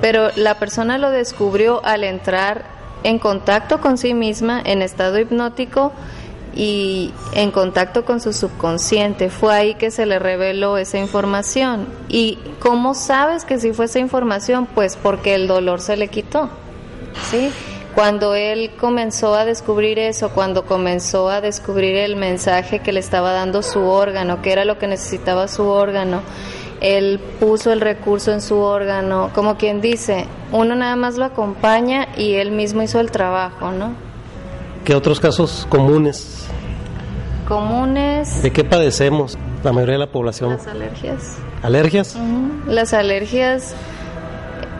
Pero 0.00 0.30
la 0.36 0.58
persona 0.58 0.96
lo 0.96 1.10
descubrió 1.10 1.84
al 1.84 2.02
entrar 2.02 2.64
en 3.04 3.18
contacto 3.18 3.78
con 3.78 3.98
sí 3.98 4.14
misma 4.14 4.62
en 4.64 4.80
estado 4.80 5.18
hipnótico 5.18 5.92
y 6.56 7.12
en 7.34 7.50
contacto 7.50 8.06
con 8.06 8.22
su 8.22 8.32
subconsciente. 8.32 9.28
Fue 9.28 9.54
ahí 9.54 9.74
que 9.74 9.90
se 9.90 10.06
le 10.06 10.18
reveló 10.18 10.78
esa 10.78 10.96
información. 10.96 11.86
¿Y 12.08 12.38
cómo 12.58 12.94
sabes 12.94 13.44
que 13.44 13.58
sí 13.58 13.74
fue 13.74 13.84
esa 13.84 13.98
información? 13.98 14.66
Pues 14.74 14.96
porque 14.96 15.34
el 15.34 15.46
dolor 15.46 15.82
se 15.82 15.98
le 15.98 16.08
quitó. 16.08 16.48
¿Sí? 17.30 17.52
Cuando 17.94 18.34
él 18.34 18.70
comenzó 18.78 19.34
a 19.34 19.44
descubrir 19.44 19.98
eso, 19.98 20.30
cuando 20.30 20.64
comenzó 20.64 21.28
a 21.28 21.40
descubrir 21.40 21.96
el 21.96 22.16
mensaje 22.16 22.78
que 22.78 22.92
le 22.92 23.00
estaba 23.00 23.32
dando 23.32 23.62
su 23.62 23.80
órgano, 23.80 24.40
que 24.42 24.52
era 24.52 24.64
lo 24.64 24.78
que 24.78 24.86
necesitaba 24.86 25.48
su 25.48 25.66
órgano, 25.66 26.22
él 26.80 27.20
puso 27.40 27.72
el 27.72 27.80
recurso 27.80 28.32
en 28.32 28.40
su 28.40 28.56
órgano, 28.58 29.30
como 29.34 29.56
quien 29.56 29.80
dice, 29.80 30.26
uno 30.52 30.74
nada 30.74 30.96
más 30.96 31.16
lo 31.16 31.24
acompaña 31.26 32.08
y 32.16 32.34
él 32.34 32.52
mismo 32.52 32.82
hizo 32.82 33.00
el 33.00 33.10
trabajo, 33.10 33.70
¿no? 33.70 33.92
¿Qué 34.84 34.94
otros 34.94 35.20
casos 35.20 35.66
comunes? 35.68 36.46
Comunes, 37.46 38.42
¿De 38.42 38.52
qué 38.52 38.62
padecemos 38.64 39.36
la 39.64 39.72
mayoría 39.72 39.94
de 39.94 39.98
la 39.98 40.06
población? 40.12 40.50
las 40.52 40.66
alergias. 40.68 41.36
¿Alergias? 41.62 42.16
Las 42.66 42.94
alergias, 42.94 43.74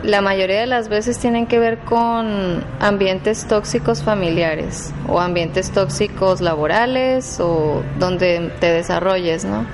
la 0.03 0.21
mayoría 0.21 0.61
de 0.61 0.67
las 0.67 0.89
veces 0.89 1.19
tienen 1.19 1.47
que 1.47 1.59
ver 1.59 1.79
con 1.79 2.63
ambientes 2.79 3.45
tóxicos 3.47 4.03
familiares 4.03 4.93
o 5.07 5.19
ambientes 5.19 5.71
tóxicos 5.71 6.41
laborales 6.41 7.39
o 7.39 7.83
donde 7.99 8.51
te 8.59 8.71
desarrolles, 8.71 9.45
¿no? 9.45 9.65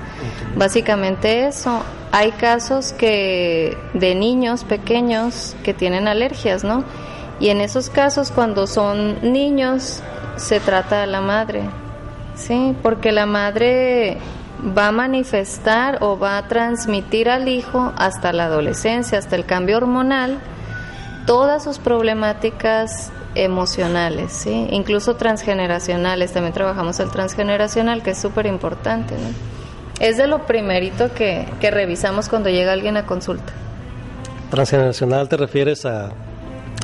Básicamente 0.55 1.47
eso. 1.47 1.83
Hay 2.11 2.31
casos 2.31 2.93
que 2.93 3.77
de 3.93 4.15
niños 4.15 4.63
pequeños 4.63 5.55
que 5.63 5.73
tienen 5.73 6.07
alergias, 6.07 6.63
¿no? 6.63 6.83
Y 7.39 7.49
en 7.49 7.61
esos 7.61 7.89
casos 7.89 8.31
cuando 8.31 8.65
son 8.67 9.31
niños 9.31 10.01
se 10.35 10.59
trata 10.59 11.03
a 11.03 11.05
la 11.05 11.21
madre. 11.21 11.61
Sí, 12.35 12.75
porque 12.81 13.11
la 13.11 13.25
madre 13.25 14.17
va 14.77 14.87
a 14.87 14.91
manifestar 14.91 15.99
o 16.01 16.17
va 16.17 16.37
a 16.37 16.47
transmitir 16.47 17.29
al 17.29 17.47
hijo 17.47 17.93
hasta 17.97 18.33
la 18.33 18.45
adolescencia, 18.45 19.17
hasta 19.17 19.35
el 19.35 19.45
cambio 19.45 19.77
hormonal, 19.77 20.39
todas 21.25 21.63
sus 21.63 21.79
problemáticas 21.79 23.11
emocionales, 23.35 24.31
¿sí? 24.31 24.67
incluso 24.71 25.15
transgeneracionales. 25.15 26.31
También 26.33 26.53
trabajamos 26.53 26.99
el 26.99 27.11
transgeneracional, 27.11 28.01
que 28.01 28.11
es 28.11 28.17
súper 28.17 28.47
importante. 28.47 29.13
¿no? 29.15 29.29
Es 29.99 30.17
de 30.17 30.27
lo 30.27 30.45
primerito 30.45 31.13
que, 31.13 31.47
que 31.59 31.71
revisamos 31.71 32.29
cuando 32.29 32.49
llega 32.49 32.73
alguien 32.73 32.97
a 32.97 33.05
consulta. 33.05 33.53
Transgeneracional 34.49 35.27
te 35.29 35.37
refieres 35.37 35.85
a 35.85 36.11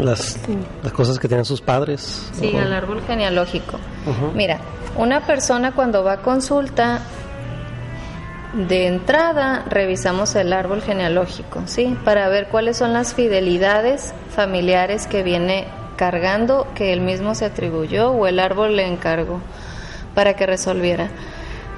las, 0.02 0.38
las 0.84 0.94
cosas 0.94 1.20
que 1.20 1.28
tienen 1.28 1.46
sus 1.46 1.62
padres. 1.62 2.30
Sí, 2.34 2.56
al 2.56 2.74
árbol 2.74 3.02
genealógico. 3.06 3.80
Mira, 4.36 4.60
una 4.98 5.26
persona 5.26 5.74
cuando 5.74 6.04
va 6.04 6.14
a 6.14 6.18
consulta, 6.18 7.02
de 8.54 8.88
entrada 8.88 9.66
revisamos 9.68 10.36
el 10.36 10.54
árbol 10.54 10.82
genealógico, 10.82 11.64
¿sí? 11.66 11.98
Para 12.06 12.30
ver 12.30 12.48
cuáles 12.48 12.78
son 12.78 12.94
las 12.94 13.14
fidelidades 13.14 14.14
familiares 14.36 15.08
que 15.08 15.24
viene 15.24 15.66
cargando, 15.96 16.68
que 16.76 16.94
él 16.94 17.02
mismo 17.02 17.34
se 17.36 17.46
atribuyó 17.46 18.12
o 18.12 18.28
el 18.28 18.40
árbol 18.40 18.76
le 18.76 18.88
encargó 18.88 19.40
para 20.14 20.36
que 20.36 20.46
resolviera. 20.46 21.10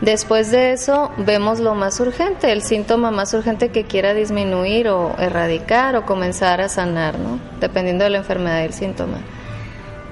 Después 0.01 0.51
de 0.51 0.73
eso 0.73 1.11
vemos 1.17 1.61
lo 1.61 1.73
más 1.73 2.01
urgente, 2.01 2.51
el 2.51 2.61
síntoma 2.61 3.11
más 3.11 3.33
urgente 3.33 3.69
que 3.69 3.85
quiera 3.85 4.13
disminuir 4.13 4.89
o 4.89 5.15
erradicar 5.17 5.95
o 5.95 6.05
comenzar 6.05 6.59
a 6.59 6.67
sanar, 6.67 7.17
¿no? 7.17 7.39
Dependiendo 7.61 8.03
de 8.03 8.09
la 8.09 8.17
enfermedad 8.17 8.61
y 8.61 8.65
el 8.65 8.73
síntoma. 8.73 9.19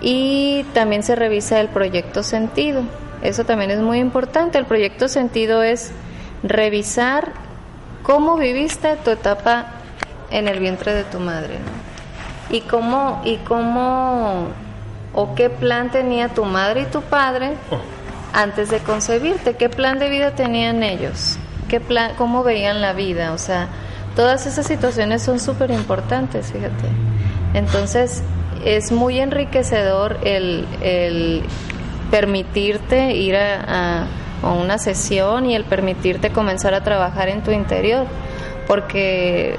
Y 0.02 0.64
también 0.74 1.04
se 1.04 1.16
revisa 1.16 1.60
el 1.60 1.68
proyecto 1.68 2.24
sentido. 2.24 2.84
Eso 3.22 3.44
también 3.44 3.72
es 3.72 3.80
muy 3.80 4.00
importante. 4.00 4.58
El 4.58 4.66
proyecto 4.66 5.10
sentido 5.10 5.64
es 5.64 5.92
revisar 6.44 7.32
cómo 8.04 8.36
viviste 8.38 8.96
tu 8.98 9.12
etapa 9.12 9.68
en 10.30 10.48
el 10.48 10.60
vientre 10.60 10.94
de 10.94 11.04
tu 11.06 11.20
madre, 11.20 11.56
¿no? 11.60 11.84
Y 12.56 12.62
cómo, 12.62 13.22
y 13.24 13.38
cómo, 13.38 14.48
o 15.14 15.36
qué 15.36 15.50
plan 15.50 15.90
tenía 15.90 16.30
tu 16.30 16.44
madre 16.46 16.82
y 16.82 16.86
tu 16.86 17.02
padre 17.02 17.54
antes 18.34 18.70
de 18.70 18.80
concebirte, 18.80 19.56
qué 19.56 19.70
plan 19.70 20.00
de 20.00 20.10
vida 20.10 20.32
tenían 20.32 20.84
ellos, 20.84 21.38
qué 21.70 21.80
plan, 21.80 22.12
cómo 22.18 22.44
veían 22.44 22.82
la 22.82 22.94
vida, 22.94 23.32
o 23.32 23.38
sea, 23.38 23.68
todas 24.16 24.46
esas 24.46 24.68
situaciones 24.68 25.22
son 25.24 25.40
súper 25.40 25.72
importantes, 25.72 26.52
fíjate. 26.52 26.88
Entonces, 27.54 28.22
es 28.66 28.92
muy 28.92 29.20
enriquecedor 29.20 30.18
el, 30.24 30.66
el 30.82 31.44
permitirte 32.12 33.12
ir 33.14 33.36
a, 33.36 34.02
a- 34.02 34.08
a 34.44 34.54
una 34.54 34.78
sesión 34.78 35.46
y 35.46 35.56
el 35.56 35.64
permitirte 35.66 36.32
comenzar 36.32 36.74
a 36.74 36.84
trabajar 36.84 37.30
en 37.30 37.44
tu 37.44 37.52
interior, 37.52 38.06
porque 38.68 39.58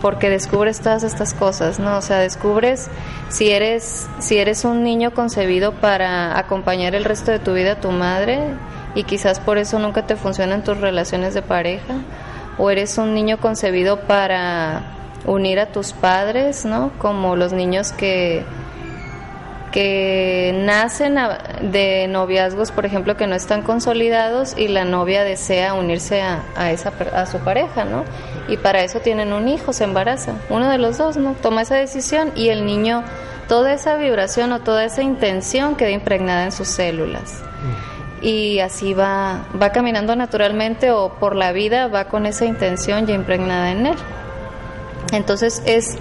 porque 0.00 0.28
descubres 0.28 0.80
todas 0.80 1.02
estas 1.02 1.32
cosas, 1.32 1.78
¿no? 1.78 1.96
O 1.96 2.02
sea, 2.02 2.18
descubres 2.18 2.90
si 3.30 3.50
eres 3.50 4.06
si 4.18 4.36
eres 4.36 4.64
un 4.66 4.82
niño 4.82 5.12
concebido 5.12 5.72
para 5.72 6.38
acompañar 6.38 6.94
el 6.94 7.04
resto 7.04 7.30
de 7.30 7.38
tu 7.38 7.54
vida 7.54 7.72
a 7.72 7.80
tu 7.80 7.90
madre 7.90 8.38
y 8.94 9.04
quizás 9.04 9.40
por 9.40 9.56
eso 9.56 9.78
nunca 9.78 10.06
te 10.06 10.16
funcionan 10.16 10.62
tus 10.62 10.78
relaciones 10.78 11.32
de 11.32 11.40
pareja 11.40 11.94
o 12.58 12.70
eres 12.70 12.98
un 12.98 13.14
niño 13.14 13.38
concebido 13.38 14.00
para 14.00 14.82
unir 15.26 15.58
a 15.58 15.72
tus 15.72 15.92
padres, 15.92 16.64
¿no? 16.64 16.92
Como 16.98 17.34
los 17.36 17.52
niños 17.52 17.92
que 17.92 18.44
que 19.74 20.52
nacen 20.54 21.18
de 21.60 22.06
noviazgos, 22.06 22.70
por 22.70 22.86
ejemplo, 22.86 23.16
que 23.16 23.26
no 23.26 23.34
están 23.34 23.62
consolidados 23.62 24.56
y 24.56 24.68
la 24.68 24.84
novia 24.84 25.24
desea 25.24 25.74
unirse 25.74 26.22
a, 26.22 26.44
a 26.54 26.70
esa 26.70 26.92
a 27.12 27.26
su 27.26 27.40
pareja, 27.40 27.84
¿no? 27.84 28.04
Y 28.46 28.56
para 28.56 28.84
eso 28.84 29.00
tienen 29.00 29.32
un 29.32 29.48
hijo, 29.48 29.72
se 29.72 29.82
embaraza. 29.82 30.34
Uno 30.48 30.70
de 30.70 30.78
los 30.78 30.96
dos, 30.98 31.16
¿no? 31.16 31.32
Toma 31.32 31.62
esa 31.62 31.74
decisión 31.74 32.30
y 32.36 32.50
el 32.50 32.66
niño, 32.66 33.02
toda 33.48 33.72
esa 33.72 33.96
vibración 33.96 34.52
o 34.52 34.60
toda 34.60 34.84
esa 34.84 35.02
intención 35.02 35.74
queda 35.74 35.90
impregnada 35.90 36.44
en 36.44 36.52
sus 36.52 36.68
células. 36.68 37.42
Y 38.22 38.60
así 38.60 38.94
va, 38.94 39.44
va 39.60 39.70
caminando 39.70 40.14
naturalmente 40.14 40.92
o 40.92 41.14
por 41.14 41.34
la 41.34 41.50
vida 41.50 41.88
va 41.88 42.04
con 42.04 42.26
esa 42.26 42.44
intención 42.44 43.06
ya 43.06 43.14
impregnada 43.14 43.72
en 43.72 43.86
él. 43.86 43.96
Entonces 45.10 45.64
es 45.66 45.98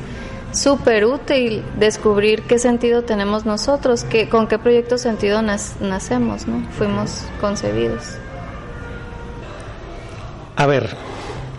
súper 0.54 1.06
útil 1.06 1.64
descubrir 1.78 2.44
qué 2.44 2.60
sentido 2.60 3.02
tenemos 3.04 3.46
nosotros, 3.46 4.04
qué, 4.04 4.30
con 4.30 4.48
qué 4.48 4.60
proyecto 4.60 4.98
sentido 4.98 5.40
nas- 5.42 5.80
nacemos, 5.80 6.48
¿no? 6.48 6.64
Fuimos 6.78 7.26
concebidos. 7.42 8.04
A 10.56 10.66
ver, 10.68 10.90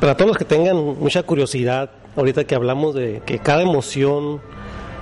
para 0.00 0.16
todos 0.16 0.28
los 0.28 0.36
que 0.38 0.44
tengan 0.44 0.76
mucha 0.76 1.22
curiosidad, 1.24 1.90
ahorita 2.16 2.44
que 2.44 2.54
hablamos 2.54 2.94
de 2.94 3.22
que 3.26 3.38
cada 3.40 3.62
emoción 3.62 4.40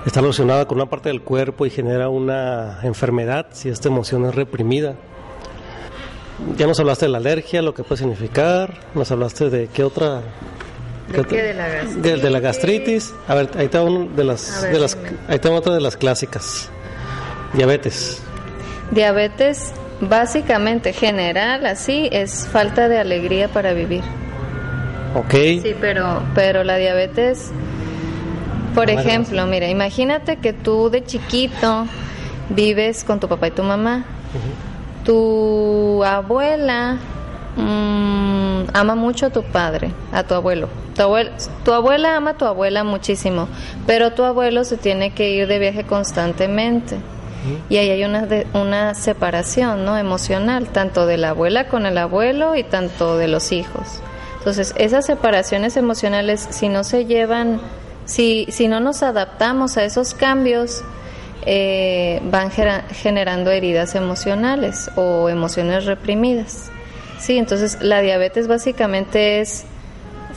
está 0.05 0.21
relacionada 0.21 0.65
con 0.65 0.77
una 0.79 0.89
parte 0.89 1.09
del 1.09 1.21
cuerpo 1.21 1.65
y 1.65 1.69
genera 1.69 2.09
una 2.09 2.79
enfermedad 2.83 3.45
si 3.51 3.69
esta 3.69 3.87
emoción 3.89 4.25
es 4.25 4.35
reprimida. 4.35 4.95
Ya 6.57 6.65
nos 6.67 6.79
hablaste 6.79 7.05
de 7.05 7.11
la 7.11 7.19
alergia, 7.19 7.61
lo 7.61 7.73
que 7.73 7.83
puede 7.83 7.99
significar, 7.99 8.73
nos 8.95 9.11
hablaste 9.11 9.49
de 9.49 9.67
qué 9.67 9.83
otra... 9.83 10.21
¿De 11.21 11.23
qué? 11.25 11.41
¿De 11.41 11.53
la 11.53 11.67
gastritis? 11.67 12.31
La 12.31 12.39
gastritis. 12.39 13.13
A 13.27 13.35
ver, 13.35 13.49
ahí 13.57 13.65
está, 13.65 13.83
una 13.83 14.15
de 14.15 14.23
las, 14.23 14.61
ver, 14.63 14.73
de 14.73 14.79
las, 14.79 14.97
ahí 15.27 15.35
está 15.35 15.51
otra 15.51 15.73
de 15.73 15.81
las 15.81 15.97
clásicas. 15.97 16.69
Diabetes. 17.53 18.21
Diabetes, 18.91 19.73
básicamente 20.01 20.93
general, 20.93 21.65
así, 21.65 22.09
es 22.11 22.47
falta 22.47 22.89
de 22.89 22.99
alegría 22.99 23.47
para 23.47 23.73
vivir. 23.73 24.03
Ok. 25.15 25.31
Sí, 25.31 25.75
pero, 25.79 26.23
pero 26.33 26.63
la 26.63 26.77
diabetes, 26.77 27.51
por 28.73 28.85
Bueno, 28.85 29.01
ejemplo, 29.01 29.45
mira, 29.45 29.69
imagínate 29.69 30.37
que 30.37 30.53
tú 30.53 30.89
de 30.89 31.03
chiquito 31.03 31.85
vives 32.49 33.03
con 33.03 33.19
tu 33.19 33.27
papá 33.27 33.47
y 33.47 33.51
tu 33.51 33.63
mamá. 33.63 34.05
Tu 35.05 36.03
abuela 36.03 36.97
mm, 37.55 38.63
ama 38.73 38.95
mucho 38.95 39.27
a 39.27 39.29
tu 39.29 39.43
padre, 39.43 39.91
a 40.11 40.23
tu 40.23 40.33
abuelo. 40.33 40.69
Tu, 40.95 41.01
abuel- 41.01 41.31
tu 41.65 41.73
abuela 41.73 42.15
ama 42.15 42.31
a 42.31 42.37
tu 42.37 42.45
abuela 42.45 42.83
muchísimo, 42.83 43.47
pero 43.87 44.11
tu 44.13 44.23
abuelo 44.23 44.63
se 44.63 44.77
tiene 44.77 45.11
que 45.11 45.31
ir 45.31 45.47
de 45.47 45.59
viaje 45.59 45.83
constantemente. 45.83 46.97
Y 47.69 47.75
ahí 47.77 47.89
hay 47.89 48.03
una, 48.05 48.25
de- 48.25 48.47
una 48.53 48.93
separación 48.93 49.83
¿no? 49.83 49.97
emocional, 49.97 50.67
tanto 50.67 51.05
de 51.05 51.17
la 51.17 51.29
abuela 51.31 51.67
con 51.67 51.85
el 51.85 51.97
abuelo 51.97 52.55
y 52.55 52.63
tanto 52.63 53.17
de 53.17 53.27
los 53.27 53.51
hijos. 53.51 53.99
Entonces, 54.37 54.73
esas 54.77 55.05
separaciones 55.05 55.75
emocionales, 55.75 56.47
si 56.51 56.69
no 56.69 56.83
se 56.85 57.05
llevan, 57.05 57.59
si, 58.05 58.45
si 58.49 58.67
no 58.69 58.79
nos 58.79 59.03
adaptamos 59.03 59.75
a 59.77 59.83
esos 59.83 60.13
cambios, 60.13 60.83
eh, 61.45 62.21
van 62.31 62.49
generando 62.51 63.51
heridas 63.51 63.95
emocionales 63.95 64.89
o 64.95 65.27
emociones 65.27 65.85
reprimidas. 65.85 66.69
Sí, 67.19 67.37
entonces 67.37 67.77
la 67.81 67.99
diabetes 68.01 68.47
básicamente 68.47 69.41
es 69.41 69.65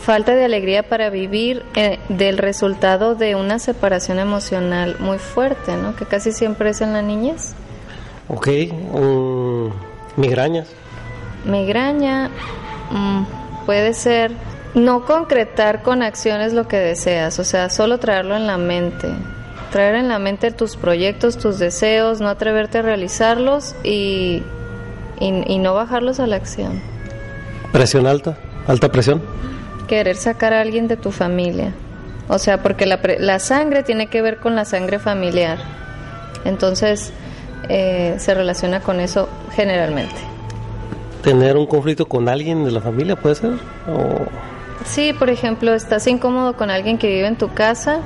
falta 0.06 0.36
de 0.36 0.44
alegría 0.44 0.84
para 0.84 1.10
vivir 1.10 1.64
eh, 1.74 1.98
del 2.08 2.38
resultado 2.38 3.16
de 3.16 3.34
una 3.34 3.58
separación 3.58 4.20
emocional 4.20 4.94
muy 5.00 5.18
fuerte, 5.18 5.76
¿no? 5.76 5.96
Que 5.96 6.04
casi 6.04 6.30
siempre 6.30 6.70
es 6.70 6.80
en 6.80 6.92
la 6.92 7.02
niñez. 7.02 7.54
Ok, 8.28 8.46
mm, 8.70 9.68
migrañas. 10.16 10.68
Migraña 11.44 12.30
mm, 12.92 13.24
puede 13.66 13.94
ser 13.94 14.30
no 14.74 15.04
concretar 15.04 15.82
con 15.82 16.04
acciones 16.04 16.52
lo 16.52 16.68
que 16.68 16.76
deseas, 16.76 17.40
o 17.40 17.44
sea, 17.44 17.68
solo 17.68 17.98
traerlo 17.98 18.36
en 18.36 18.46
la 18.46 18.58
mente. 18.58 19.08
Traer 19.72 19.96
en 19.96 20.06
la 20.06 20.20
mente 20.20 20.52
tus 20.52 20.76
proyectos, 20.76 21.36
tus 21.36 21.58
deseos, 21.58 22.20
no 22.20 22.28
atreverte 22.28 22.78
a 22.78 22.82
realizarlos 22.82 23.74
y, 23.82 24.44
y, 25.18 25.52
y 25.52 25.58
no 25.58 25.74
bajarlos 25.74 26.20
a 26.20 26.28
la 26.28 26.36
acción. 26.36 26.80
Presión 27.72 28.06
alta, 28.06 28.38
alta 28.68 28.88
presión. 28.92 29.20
Querer 29.86 30.16
sacar 30.16 30.52
a 30.52 30.60
alguien 30.60 30.88
de 30.88 30.96
tu 30.96 31.10
familia. 31.10 31.72
O 32.28 32.38
sea, 32.38 32.62
porque 32.62 32.86
la, 32.86 33.00
la 33.18 33.38
sangre 33.38 33.82
tiene 33.82 34.08
que 34.08 34.20
ver 34.22 34.38
con 34.38 34.56
la 34.56 34.64
sangre 34.64 34.98
familiar. 34.98 35.58
Entonces, 36.44 37.12
eh, 37.68 38.16
se 38.18 38.34
relaciona 38.34 38.80
con 38.80 39.00
eso 39.00 39.28
generalmente. 39.52 40.16
Tener 41.22 41.56
un 41.56 41.66
conflicto 41.66 42.06
con 42.06 42.28
alguien 42.28 42.64
de 42.64 42.70
la 42.70 42.80
familia, 42.80 43.16
puede 43.16 43.34
ser. 43.34 43.52
O 43.88 44.26
Sí, 44.86 45.12
por 45.12 45.30
ejemplo, 45.30 45.74
estás 45.74 46.06
incómodo 46.06 46.56
con 46.56 46.70
alguien 46.70 46.96
que 46.96 47.08
vive 47.08 47.26
en 47.26 47.36
tu 47.36 47.52
casa, 47.52 48.00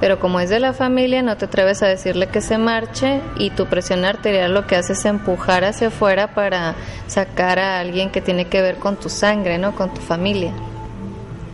pero 0.00 0.18
como 0.18 0.40
es 0.40 0.50
de 0.50 0.58
la 0.58 0.72
familia, 0.72 1.22
no 1.22 1.36
te 1.36 1.44
atreves 1.44 1.82
a 1.82 1.86
decirle 1.86 2.26
que 2.26 2.40
se 2.40 2.58
marche 2.58 3.20
y 3.38 3.50
tu 3.50 3.66
presión 3.66 4.04
arterial 4.04 4.52
lo 4.52 4.66
que 4.66 4.74
hace 4.74 4.94
es 4.94 5.04
empujar 5.04 5.64
hacia 5.64 5.88
afuera 5.88 6.34
para 6.34 6.74
sacar 7.06 7.60
a 7.60 7.78
alguien 7.78 8.10
que 8.10 8.20
tiene 8.20 8.46
que 8.46 8.62
ver 8.62 8.76
con 8.76 8.96
tu 8.96 9.08
sangre, 9.08 9.58
¿no? 9.58 9.76
Con 9.76 9.94
tu 9.94 10.00
familia. 10.00 10.52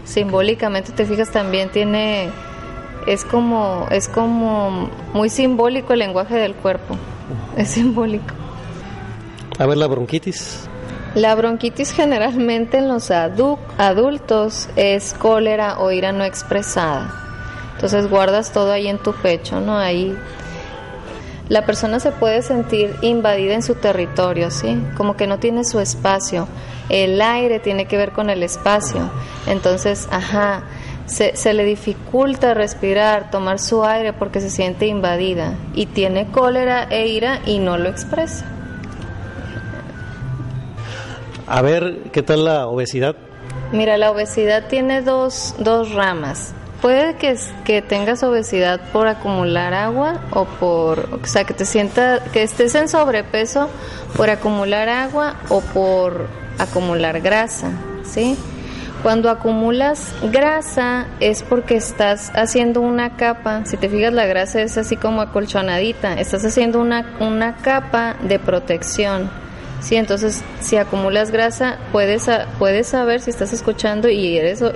Simbólicamente, 0.04 0.92
te 0.92 1.04
fijas, 1.06 1.30
también 1.30 1.68
tiene 1.70 2.30
es 3.06 3.24
como 3.24 3.86
es 3.90 4.08
como 4.08 4.90
muy 5.14 5.30
simbólico 5.30 5.92
el 5.92 6.00
lenguaje 6.00 6.34
del 6.36 6.54
cuerpo. 6.54 6.96
Es 7.56 7.70
simbólico. 7.70 8.34
a 9.58 9.66
ver 9.66 9.76
la 9.76 9.86
bronquitis. 9.86 10.68
La 11.14 11.34
bronquitis 11.34 11.92
generalmente 11.92 12.78
en 12.78 12.88
los 12.88 13.10
adu- 13.10 13.58
adultos 13.78 14.68
es 14.76 15.12
cólera 15.14 15.78
o 15.80 15.90
ira 15.90 16.12
no 16.12 16.24
expresada. 16.24 17.12
Entonces 17.74 18.08
guardas 18.10 18.52
todo 18.52 18.72
ahí 18.72 18.88
en 18.88 18.98
tu 18.98 19.12
pecho, 19.12 19.60
¿no? 19.60 19.76
Ahí 19.76 20.16
la 21.48 21.66
persona 21.66 21.98
se 21.98 22.12
puede 22.12 22.42
sentir 22.42 22.94
invadida 23.00 23.54
en 23.54 23.62
su 23.62 23.74
territorio, 23.74 24.50
¿sí? 24.50 24.80
Como 24.96 25.16
que 25.16 25.26
no 25.26 25.38
tiene 25.38 25.64
su 25.64 25.80
espacio. 25.80 26.46
El 26.90 27.20
aire 27.22 27.58
tiene 27.60 27.86
que 27.86 27.96
ver 27.96 28.12
con 28.12 28.30
el 28.30 28.42
espacio. 28.42 29.10
Entonces, 29.46 30.08
ajá, 30.10 30.64
se, 31.06 31.36
se 31.36 31.54
le 31.54 31.64
dificulta 31.64 32.54
respirar, 32.54 33.30
tomar 33.30 33.58
su 33.58 33.84
aire 33.84 34.12
porque 34.12 34.40
se 34.40 34.50
siente 34.50 34.86
invadida. 34.86 35.54
Y 35.74 35.86
tiene 35.86 36.26
cólera 36.26 36.84
e 36.90 37.08
ira 37.08 37.40
y 37.46 37.58
no 37.58 37.78
lo 37.78 37.88
expresa. 37.88 38.44
A 41.46 41.62
ver, 41.62 42.10
¿qué 42.12 42.22
tal 42.22 42.44
la 42.44 42.68
obesidad? 42.68 43.16
Mira, 43.72 43.96
la 43.98 44.12
obesidad 44.12 44.68
tiene 44.68 45.02
dos, 45.02 45.54
dos 45.58 45.92
ramas. 45.92 46.54
Puede 46.80 47.16
que, 47.16 47.36
que 47.64 47.82
tengas 47.82 48.22
obesidad 48.22 48.80
por 48.92 49.06
acumular 49.06 49.74
agua 49.74 50.20
o 50.32 50.44
por, 50.44 51.08
o 51.22 51.26
sea, 51.26 51.44
que 51.44 51.52
te 51.52 51.64
sienta, 51.64 52.22
que 52.32 52.42
estés 52.42 52.74
en 52.74 52.88
sobrepeso 52.88 53.68
por 54.16 54.30
acumular 54.30 54.88
agua 54.88 55.36
o 55.48 55.60
por 55.60 56.28
acumular 56.62 57.20
grasa, 57.20 57.70
¿sí? 58.04 58.36
Cuando 59.02 59.30
acumulas 59.30 60.14
grasa 60.30 61.06
es 61.20 61.42
porque 61.42 61.74
estás 61.76 62.30
haciendo 62.34 62.82
una 62.82 63.16
capa, 63.16 63.64
si 63.64 63.78
te 63.78 63.88
fijas 63.88 64.12
la 64.12 64.26
grasa 64.26 64.60
es 64.60 64.76
así 64.76 64.96
como 64.96 65.22
acolchonadita, 65.22 66.14
estás 66.20 66.44
haciendo 66.44 66.80
una, 66.80 67.16
una 67.18 67.56
capa 67.56 68.16
de 68.22 68.38
protección. 68.38 69.30
Sí, 69.80 69.96
entonces 69.96 70.44
si 70.60 70.76
acumulas 70.76 71.30
grasa 71.30 71.78
puedes 71.90 72.28
puedes 72.58 72.88
saber 72.88 73.22
si 73.22 73.30
estás 73.30 73.54
escuchando 73.54 74.10
y 74.10 74.36
eres 74.36 74.60
eh, 74.60 74.74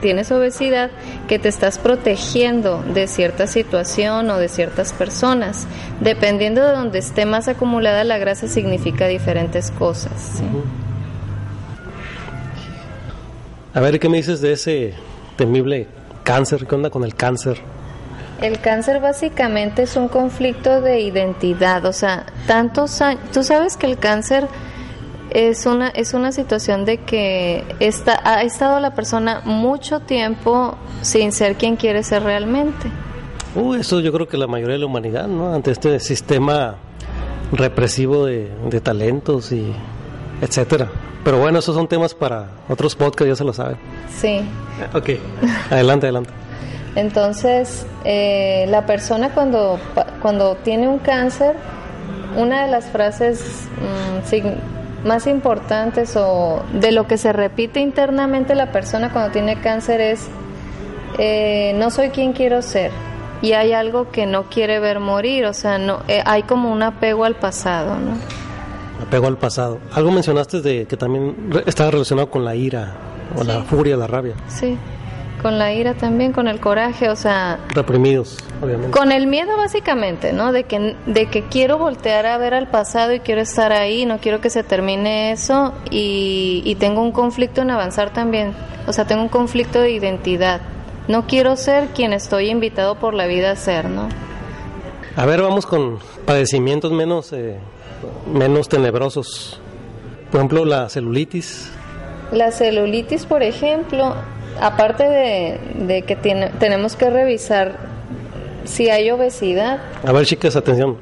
tienes 0.00 0.30
obesidad 0.30 0.92
que 1.26 1.40
te 1.40 1.48
estás 1.48 1.80
protegiendo 1.80 2.80
de 2.94 3.08
cierta 3.08 3.48
situación 3.48 4.30
o 4.30 4.38
de 4.38 4.48
ciertas 4.48 4.92
personas. 4.92 5.66
Dependiendo 6.00 6.64
de 6.64 6.70
donde 6.70 7.00
esté 7.00 7.26
más 7.26 7.48
acumulada 7.48 8.04
la 8.04 8.18
grasa 8.18 8.46
significa 8.46 9.08
diferentes 9.08 9.72
cosas. 9.72 10.12
¿sí? 10.38 10.44
A 13.74 13.80
ver, 13.80 13.98
¿qué 13.98 14.08
me 14.08 14.18
dices 14.18 14.40
de 14.40 14.52
ese 14.52 14.94
temible 15.34 15.88
cáncer? 16.22 16.64
¿Qué 16.64 16.76
onda 16.76 16.90
con 16.90 17.02
el 17.02 17.16
cáncer? 17.16 17.58
El 18.40 18.60
cáncer 18.60 19.00
básicamente 19.00 19.82
es 19.82 19.96
un 19.96 20.06
conflicto 20.06 20.80
de 20.80 21.00
identidad, 21.00 21.84
o 21.84 21.92
sea, 21.92 22.24
tantos 22.46 23.00
años, 23.00 23.20
tú 23.32 23.42
sabes 23.42 23.76
que 23.76 23.86
el 23.86 23.98
cáncer 23.98 24.46
es 25.30 25.66
una 25.66 25.88
es 25.88 26.14
una 26.14 26.30
situación 26.30 26.84
de 26.84 26.98
que 26.98 27.64
está, 27.80 28.20
ha 28.24 28.42
estado 28.42 28.78
la 28.78 28.94
persona 28.94 29.40
mucho 29.44 29.98
tiempo 29.98 30.76
sin 31.02 31.32
ser 31.32 31.56
quien 31.56 31.74
quiere 31.74 32.04
ser 32.04 32.22
realmente. 32.22 32.88
Uh, 33.56 33.74
eso 33.74 33.98
yo 33.98 34.12
creo 34.12 34.28
que 34.28 34.36
la 34.36 34.46
mayoría 34.46 34.74
de 34.74 34.80
la 34.80 34.86
humanidad, 34.86 35.26
¿no? 35.26 35.52
Ante 35.52 35.72
este 35.72 35.98
sistema 35.98 36.76
represivo 37.50 38.26
de, 38.26 38.50
de 38.70 38.80
talentos 38.80 39.50
y 39.50 39.72
etcétera. 40.40 40.88
Pero 41.24 41.38
bueno, 41.38 41.58
esos 41.58 41.74
son 41.74 41.88
temas 41.88 42.14
para 42.14 42.46
otros 42.68 42.94
podcasts, 42.94 43.26
ya 43.28 43.36
se 43.36 43.44
lo 43.44 43.52
saben. 43.52 43.76
Sí. 44.14 44.40
Ok. 44.92 45.10
adelante, 45.70 46.06
adelante. 46.06 46.30
Entonces, 46.96 47.86
eh, 48.04 48.66
la 48.68 48.86
persona 48.86 49.30
cuando, 49.30 49.78
cuando 50.22 50.54
tiene 50.56 50.86
un 50.86 50.98
cáncer, 50.98 51.56
una 52.36 52.64
de 52.66 52.70
las 52.70 52.84
frases 52.86 53.66
mm, 53.80 54.28
sig- 54.30 54.56
más 55.04 55.26
importantes 55.26 56.16
o 56.16 56.62
de 56.72 56.92
lo 56.92 57.06
que 57.06 57.18
se 57.18 57.32
repite 57.32 57.80
internamente 57.80 58.54
la 58.54 58.70
persona 58.70 59.10
cuando 59.12 59.32
tiene 59.32 59.60
cáncer 59.60 60.00
es, 60.00 60.28
eh, 61.18 61.72
no 61.76 61.90
soy 61.90 62.10
quien 62.10 62.32
quiero 62.32 62.62
ser. 62.62 62.90
Y 63.42 63.52
hay 63.52 63.72
algo 63.72 64.10
que 64.10 64.24
no 64.26 64.44
quiere 64.44 64.78
ver 64.78 65.00
morir, 65.00 65.44
o 65.46 65.52
sea, 65.52 65.78
no, 65.78 66.00
eh, 66.08 66.22
hay 66.24 66.44
como 66.44 66.70
un 66.72 66.82
apego 66.82 67.24
al 67.24 67.34
pasado, 67.34 67.96
¿no? 67.96 68.16
Apego 69.02 69.26
al 69.26 69.38
pasado. 69.38 69.78
Algo 69.92 70.10
mencionaste 70.10 70.60
de 70.60 70.86
que 70.86 70.96
también 70.96 71.50
estaba 71.66 71.90
relacionado 71.90 72.30
con 72.30 72.44
la 72.44 72.54
ira, 72.54 72.94
o 73.36 73.44
la 73.44 73.62
furia, 73.62 73.96
la 73.96 74.06
rabia. 74.06 74.34
Sí, 74.48 74.76
con 75.42 75.58
la 75.58 75.72
ira 75.72 75.94
también, 75.94 76.32
con 76.32 76.48
el 76.48 76.60
coraje, 76.60 77.10
o 77.10 77.16
sea, 77.16 77.58
Reprimidos, 77.74 78.38
obviamente. 78.62 78.96
Con 78.96 79.12
el 79.12 79.26
miedo 79.26 79.56
básicamente, 79.56 80.32
¿no? 80.32 80.52
De 80.52 80.64
que, 80.64 80.96
de 81.06 81.26
que 81.26 81.42
quiero 81.42 81.76
voltear 81.76 82.24
a 82.26 82.38
ver 82.38 82.54
al 82.54 82.68
pasado 82.68 83.12
y 83.12 83.20
quiero 83.20 83.40
estar 83.40 83.72
ahí, 83.72 84.06
no 84.06 84.18
quiero 84.18 84.40
que 84.40 84.48
se 84.48 84.62
termine 84.62 85.32
eso 85.32 85.74
y, 85.90 86.62
y 86.64 86.76
tengo 86.76 87.02
un 87.02 87.12
conflicto 87.12 87.60
en 87.60 87.70
avanzar 87.70 88.10
también, 88.12 88.54
o 88.86 88.92
sea, 88.92 89.06
tengo 89.06 89.22
un 89.22 89.28
conflicto 89.28 89.80
de 89.80 89.90
identidad. 89.90 90.60
No 91.08 91.26
quiero 91.26 91.56
ser 91.56 91.88
quien 91.88 92.14
estoy 92.14 92.48
invitado 92.48 92.94
por 92.94 93.12
la 93.12 93.26
vida 93.26 93.50
a 93.50 93.56
ser, 93.56 93.90
¿no? 93.90 94.08
A 95.16 95.26
ver, 95.26 95.42
vamos 95.42 95.66
con 95.66 95.98
padecimientos 96.24 96.90
menos, 96.90 97.32
eh, 97.34 97.58
menos 98.32 98.68
tenebrosos. 98.68 99.60
Por 100.30 100.40
ejemplo, 100.40 100.64
la 100.64 100.88
celulitis. 100.88 101.70
La 102.32 102.50
celulitis, 102.50 103.26
por 103.26 103.42
ejemplo, 103.42 104.14
aparte 104.60 105.04
de, 105.04 105.58
de 105.86 106.02
que 106.02 106.16
tiene, 106.16 106.50
tenemos 106.58 106.96
que 106.96 107.10
revisar 107.10 107.76
si 108.64 108.88
hay 108.90 109.10
obesidad, 109.10 109.78
A 110.06 110.12
ver, 110.12 110.24
chicas, 110.26 110.56
atención. 110.56 110.96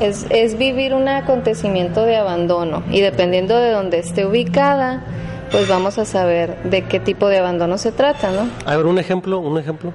Es, 0.00 0.26
es 0.30 0.58
vivir 0.58 0.94
un 0.94 1.08
acontecimiento 1.08 2.04
de 2.04 2.16
abandono 2.16 2.82
y 2.90 3.00
dependiendo 3.00 3.56
de 3.56 3.70
dónde 3.70 3.98
esté 3.98 4.26
ubicada, 4.26 5.04
pues 5.50 5.68
vamos 5.68 5.98
a 5.98 6.04
saber 6.04 6.62
de 6.64 6.82
qué 6.84 6.98
tipo 7.00 7.28
de 7.28 7.38
abandono 7.38 7.78
se 7.78 7.92
trata, 7.92 8.30
¿no? 8.30 8.48
A 8.64 8.76
ver, 8.76 8.86
un 8.86 8.98
ejemplo, 8.98 9.38
un 9.38 9.58
ejemplo. 9.58 9.92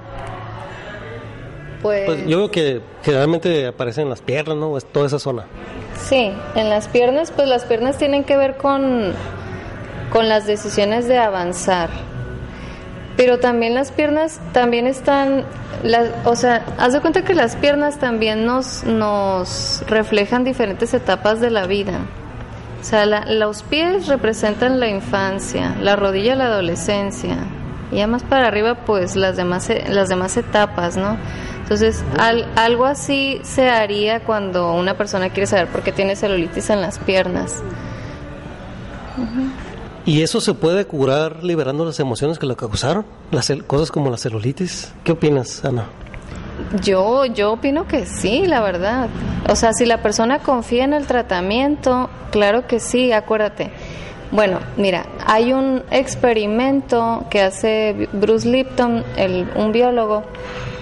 Pues, 1.82 2.04
Pues 2.06 2.26
yo 2.26 2.38
veo 2.38 2.50
que 2.50 2.80
generalmente 3.02 3.66
aparecen 3.66 4.04
en 4.04 4.10
las 4.10 4.22
piernas, 4.22 4.56
¿no? 4.56 4.76
Es 4.78 4.84
toda 4.86 5.06
esa 5.06 5.18
zona. 5.18 5.46
Sí, 5.96 6.32
en 6.54 6.68
las 6.68 6.88
piernas, 6.88 7.30
pues 7.30 7.48
las 7.48 7.64
piernas 7.64 7.96
tienen 7.98 8.24
que 8.24 8.36
ver 8.36 8.56
con, 8.56 9.12
con 10.12 10.28
las 10.28 10.46
decisiones 10.46 11.08
de 11.08 11.18
avanzar. 11.18 11.90
Pero 13.16 13.38
también 13.38 13.74
las 13.74 13.92
piernas 13.92 14.40
también 14.52 14.86
están, 14.86 15.44
las, 15.82 16.08
o 16.24 16.34
sea, 16.34 16.64
haz 16.78 16.92
de 16.94 17.00
cuenta 17.00 17.22
que 17.22 17.34
las 17.34 17.56
piernas 17.56 17.98
también 17.98 18.46
nos, 18.46 18.84
nos 18.84 19.84
reflejan 19.86 20.44
diferentes 20.44 20.94
etapas 20.94 21.40
de 21.40 21.50
la 21.50 21.66
vida. 21.66 21.98
O 22.80 22.84
sea, 22.84 23.06
la- 23.06 23.26
los 23.26 23.62
pies 23.62 24.08
representan 24.08 24.80
la 24.80 24.88
infancia, 24.88 25.74
la 25.80 25.94
rodilla 25.94 26.34
la 26.34 26.46
adolescencia, 26.46 27.36
y 27.92 27.96
ya 27.96 28.06
más 28.06 28.22
para 28.22 28.48
arriba, 28.48 28.74
pues 28.86 29.14
las 29.16 29.36
demás, 29.36 29.68
e- 29.70 29.84
las 29.88 30.08
demás 30.08 30.36
etapas, 30.36 30.96
¿no? 30.96 31.16
Entonces, 31.62 32.02
al- 32.18 32.46
algo 32.56 32.86
así 32.86 33.40
se 33.44 33.68
haría 33.70 34.20
cuando 34.20 34.72
una 34.74 34.94
persona 34.96 35.28
quiere 35.30 35.46
saber 35.46 35.68
por 35.68 35.82
qué 35.82 35.92
tiene 35.92 36.16
celulitis 36.16 36.70
en 36.70 36.80
las 36.80 36.98
piernas. 36.98 37.62
¿Y 40.04 40.22
eso 40.22 40.40
se 40.40 40.54
puede 40.54 40.84
curar 40.84 41.44
liberando 41.44 41.84
las 41.84 42.00
emociones 42.00 42.38
que 42.38 42.46
lo 42.46 42.56
causaron? 42.56 43.04
Las 43.30 43.52
cosas 43.66 43.90
como 43.92 44.10
la 44.10 44.16
celulitis. 44.16 44.92
¿Qué 45.04 45.12
opinas, 45.12 45.64
Ana? 45.64 45.84
Yo, 46.82 47.24
yo 47.26 47.52
opino 47.52 47.86
que 47.86 48.04
sí, 48.06 48.46
la 48.46 48.60
verdad. 48.62 49.08
O 49.48 49.54
sea, 49.54 49.72
si 49.72 49.84
la 49.86 50.02
persona 50.02 50.40
confía 50.40 50.84
en 50.84 50.92
el 50.92 51.06
tratamiento, 51.06 52.10
claro 52.30 52.66
que 52.66 52.80
sí, 52.80 53.12
acuérdate. 53.12 53.70
Bueno, 54.32 54.60
mira, 54.78 55.04
hay 55.26 55.52
un 55.52 55.82
experimento 55.90 57.24
que 57.30 57.42
hace 57.42 58.08
Bruce 58.12 58.48
Lipton, 58.48 59.04
el- 59.16 59.46
un 59.54 59.72
biólogo, 59.72 60.22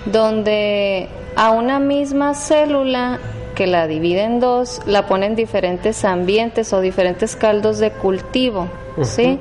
donde 0.06 1.08
a 1.36 1.50
una 1.50 1.80
misma 1.80 2.34
célula 2.34 3.18
que 3.56 3.66
la 3.66 3.86
divide 3.88 4.22
en 4.22 4.38
dos, 4.40 4.80
la 4.86 5.06
pone 5.06 5.26
en 5.26 5.34
diferentes 5.36 6.04
ambientes 6.04 6.72
o 6.72 6.80
diferentes 6.80 7.34
caldos 7.36 7.78
de 7.80 7.90
cultivo, 7.90 8.68
¿sí? 9.02 9.38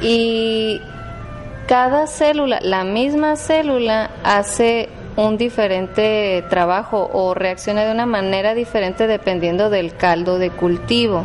Y 0.00 0.80
cada 1.68 2.06
célula, 2.08 2.58
la 2.60 2.82
misma 2.84 3.36
célula 3.36 4.10
hace 4.24 4.88
un 5.16 5.38
diferente 5.38 6.44
trabajo 6.50 7.08
o 7.12 7.34
reacciona 7.34 7.84
de 7.84 7.92
una 7.92 8.06
manera 8.06 8.54
diferente 8.54 9.06
dependiendo 9.06 9.70
del 9.70 9.94
caldo 9.94 10.38
de 10.38 10.50
cultivo. 10.50 11.24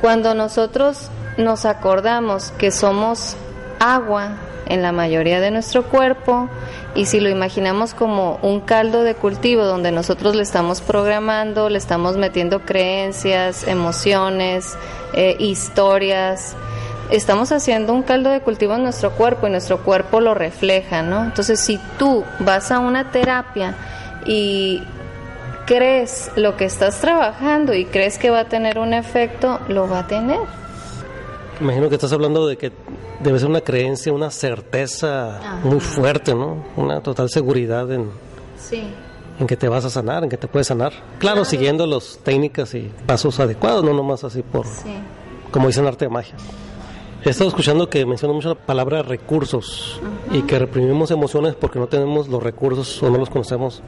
Cuando 0.00 0.34
nosotros 0.34 1.10
nos 1.38 1.64
acordamos 1.64 2.52
que 2.58 2.70
somos 2.70 3.36
agua 3.78 4.32
en 4.66 4.82
la 4.82 4.92
mayoría 4.92 5.40
de 5.40 5.50
nuestro 5.50 5.84
cuerpo 5.84 6.50
y 6.94 7.06
si 7.06 7.20
lo 7.20 7.30
imaginamos 7.30 7.94
como 7.94 8.38
un 8.42 8.60
caldo 8.60 9.02
de 9.02 9.14
cultivo 9.14 9.64
donde 9.64 9.92
nosotros 9.92 10.34
le 10.34 10.42
estamos 10.42 10.80
programando, 10.80 11.70
le 11.70 11.78
estamos 11.78 12.16
metiendo 12.16 12.60
creencias, 12.60 13.66
emociones, 13.66 14.76
eh, 15.14 15.36
historias, 15.38 16.56
estamos 17.10 17.52
haciendo 17.52 17.94
un 17.94 18.02
caldo 18.02 18.30
de 18.30 18.40
cultivo 18.40 18.74
en 18.74 18.82
nuestro 18.82 19.12
cuerpo 19.12 19.46
y 19.46 19.50
nuestro 19.50 19.78
cuerpo 19.84 20.20
lo 20.20 20.34
refleja, 20.34 21.02
¿no? 21.02 21.24
Entonces, 21.24 21.60
si 21.60 21.78
tú 21.98 22.24
vas 22.40 22.72
a 22.72 22.80
una 22.80 23.10
terapia 23.10 23.74
y 24.26 24.82
crees 25.66 26.32
lo 26.34 26.56
que 26.56 26.64
estás 26.64 27.00
trabajando 27.00 27.74
y 27.74 27.84
crees 27.84 28.18
que 28.18 28.30
va 28.30 28.40
a 28.40 28.44
tener 28.46 28.78
un 28.78 28.92
efecto, 28.92 29.60
lo 29.68 29.88
va 29.88 30.00
a 30.00 30.06
tener. 30.08 30.40
Imagino 31.60 31.88
que 31.88 31.96
estás 31.96 32.12
hablando 32.12 32.46
de 32.46 32.56
que 32.56 32.70
debe 33.20 33.38
ser 33.38 33.48
una 33.48 33.60
creencia, 33.60 34.12
una 34.12 34.30
certeza 34.30 35.60
muy 35.64 35.80
fuerte, 35.80 36.34
¿no? 36.34 36.64
Una 36.76 37.00
total 37.00 37.28
seguridad 37.30 37.90
en, 37.92 38.10
Sí. 38.56 38.82
en 39.40 39.46
que 39.46 39.56
te 39.56 39.68
vas 39.68 39.84
a 39.84 39.90
sanar, 39.90 40.22
en 40.24 40.30
que 40.30 40.36
te 40.36 40.46
puedes 40.46 40.68
sanar. 40.68 40.92
Claro, 41.18 41.44
siguiendo 41.44 41.86
las 41.86 42.18
técnicas 42.22 42.74
y 42.74 42.92
pasos 43.06 43.40
adecuados, 43.40 43.82
no 43.84 43.92
nomás 43.92 44.22
así 44.24 44.42
por, 44.42 44.66
Sí. 44.66 44.94
como 45.50 45.66
dicen 45.66 45.86
arte 45.86 46.04
de 46.04 46.10
magia. 46.10 46.34
He 47.24 47.30
estado 47.30 47.48
escuchando 47.48 47.90
que 47.90 48.06
menciona 48.06 48.32
mucho 48.32 48.50
la 48.50 48.54
palabra 48.54 49.02
recursos 49.02 50.00
y 50.30 50.42
que 50.42 50.56
reprimimos 50.56 51.10
emociones 51.10 51.56
porque 51.56 51.80
no 51.80 51.88
tenemos 51.88 52.28
los 52.28 52.40
recursos 52.40 53.02
o 53.02 53.10
no 53.10 53.18
los 53.18 53.28
conocemos, 53.28 53.82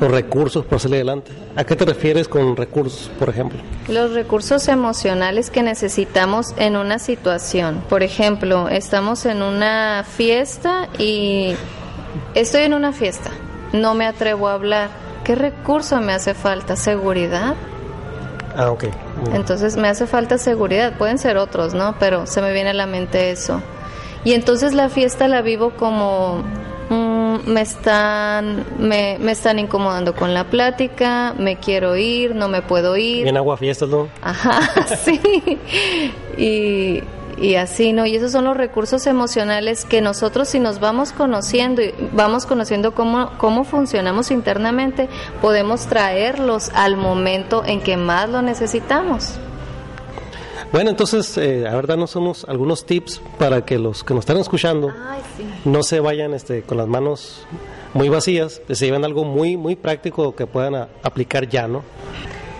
los 0.00 0.08
recursos 0.08 0.64
para 0.64 0.78
salir 0.78 0.96
adelante. 0.96 1.32
¿A 1.56 1.64
qué 1.64 1.74
te 1.74 1.84
refieres 1.84 2.28
con 2.28 2.56
recursos, 2.56 3.10
por 3.18 3.28
ejemplo? 3.28 3.58
Los 3.88 4.12
recursos 4.12 4.68
emocionales 4.68 5.50
que 5.50 5.64
necesitamos 5.64 6.54
en 6.58 6.76
una 6.76 7.00
situación. 7.00 7.82
Por 7.88 8.04
ejemplo, 8.04 8.68
estamos 8.68 9.26
en 9.26 9.42
una 9.42 10.04
fiesta 10.04 10.88
y 10.96 11.54
estoy 12.34 12.62
en 12.62 12.74
una 12.74 12.92
fiesta, 12.92 13.32
no 13.72 13.94
me 13.94 14.06
atrevo 14.06 14.46
a 14.46 14.54
hablar. 14.54 14.90
¿Qué 15.24 15.34
recurso 15.34 16.00
me 16.00 16.12
hace 16.12 16.34
falta? 16.34 16.76
¿Seguridad? 16.76 17.56
Ah, 18.56 18.70
ok. 18.70 18.84
Entonces 19.34 19.76
me 19.76 19.88
hace 19.88 20.06
falta 20.06 20.38
seguridad, 20.38 20.96
pueden 20.96 21.18
ser 21.18 21.36
otros, 21.36 21.74
¿no? 21.74 21.96
Pero 21.98 22.26
se 22.26 22.40
me 22.40 22.52
viene 22.52 22.70
a 22.70 22.74
la 22.74 22.86
mente 22.86 23.30
eso. 23.30 23.60
Y 24.24 24.32
entonces 24.32 24.74
la 24.74 24.88
fiesta 24.88 25.28
la 25.28 25.42
vivo 25.42 25.70
como 25.76 26.42
mm, 26.88 27.48
me 27.48 27.60
están 27.60 28.64
me, 28.78 29.18
me 29.20 29.32
están 29.32 29.58
incomodando 29.58 30.14
con 30.14 30.34
la 30.34 30.44
plática, 30.44 31.34
me 31.38 31.56
quiero 31.56 31.96
ir, 31.96 32.34
no 32.34 32.48
me 32.48 32.62
puedo 32.62 32.96
ir. 32.96 33.24
Bien 33.24 33.36
agua 33.36 33.56
fiestas, 33.56 33.88
¿no? 33.88 34.08
Ajá, 34.22 34.60
sí. 35.04 35.20
Y, 36.38 37.02
y 37.38 37.56
así, 37.56 37.92
¿no? 37.92 38.06
Y 38.06 38.16
esos 38.16 38.32
son 38.32 38.44
los 38.44 38.56
recursos 38.56 39.06
emocionales 39.06 39.84
que 39.84 40.00
nosotros 40.00 40.48
si 40.48 40.58
nos 40.58 40.80
vamos 40.80 41.12
conociendo 41.12 41.82
y 41.82 41.92
vamos 42.12 42.46
conociendo 42.46 42.92
cómo, 42.94 43.30
cómo 43.38 43.64
funcionamos 43.64 44.30
internamente, 44.30 45.08
podemos 45.42 45.86
traerlos 45.86 46.70
al 46.74 46.96
momento 46.96 47.62
en 47.66 47.80
que 47.82 47.96
más 47.96 48.28
lo 48.30 48.40
necesitamos. 48.42 49.34
Bueno, 50.72 50.90
entonces, 50.90 51.36
eh, 51.38 51.66
a 51.68 51.74
ver, 51.76 51.86
danos 51.86 52.16
unos, 52.16 52.44
algunos 52.48 52.84
tips 52.86 53.20
para 53.38 53.64
que 53.64 53.78
los 53.78 54.02
que 54.02 54.14
nos 54.14 54.22
están 54.22 54.38
escuchando 54.38 54.92
Ay, 55.08 55.20
sí. 55.36 55.44
no 55.64 55.82
se 55.82 56.00
vayan 56.00 56.34
este, 56.34 56.62
con 56.62 56.76
las 56.78 56.88
manos 56.88 57.46
muy 57.94 58.08
vacías, 58.08 58.60
que 58.66 58.74
se 58.74 58.86
lleven 58.86 59.04
algo 59.04 59.24
muy, 59.24 59.56
muy 59.56 59.76
práctico 59.76 60.34
que 60.34 60.46
puedan 60.46 60.74
a- 60.74 60.88
aplicar 61.02 61.48
ya, 61.48 61.68
¿no? 61.68 61.82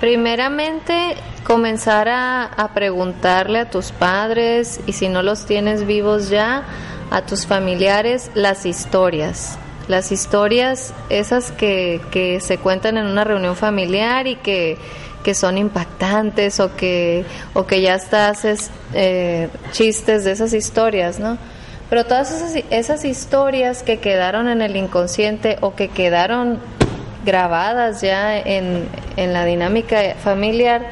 Primeramente, 0.00 1.16
comenzar 1.46 2.08
a, 2.08 2.44
a 2.44 2.74
preguntarle 2.74 3.60
a 3.60 3.70
tus 3.70 3.92
padres 3.92 4.80
y 4.86 4.92
si 4.92 5.08
no 5.08 5.22
los 5.22 5.46
tienes 5.46 5.86
vivos 5.86 6.28
ya, 6.28 6.64
a 7.10 7.22
tus 7.22 7.46
familiares 7.46 8.30
las 8.34 8.66
historias. 8.66 9.56
Las 9.86 10.10
historias 10.10 10.92
esas 11.08 11.52
que, 11.52 12.00
que 12.10 12.40
se 12.40 12.58
cuentan 12.58 12.96
en 12.96 13.06
una 13.06 13.22
reunión 13.22 13.54
familiar 13.54 14.26
y 14.26 14.34
que, 14.34 14.76
que 15.22 15.34
son 15.34 15.58
impactantes 15.58 16.58
o 16.58 16.74
que, 16.74 17.24
o 17.54 17.66
que 17.66 17.80
ya 17.80 17.94
hasta 17.94 18.28
haces 18.28 18.70
eh, 18.92 19.48
chistes 19.70 20.24
de 20.24 20.32
esas 20.32 20.52
historias, 20.52 21.20
¿no? 21.20 21.38
Pero 21.88 22.04
todas 22.04 22.32
esas, 22.32 22.64
esas 22.70 23.04
historias 23.04 23.84
que 23.84 23.98
quedaron 24.00 24.48
en 24.48 24.60
el 24.60 24.74
inconsciente 24.74 25.58
o 25.60 25.76
que 25.76 25.86
quedaron 25.86 26.58
grabadas 27.24 28.00
ya 28.00 28.36
en, 28.36 28.88
en 29.16 29.32
la 29.32 29.44
dinámica 29.44 30.16
familiar, 30.20 30.82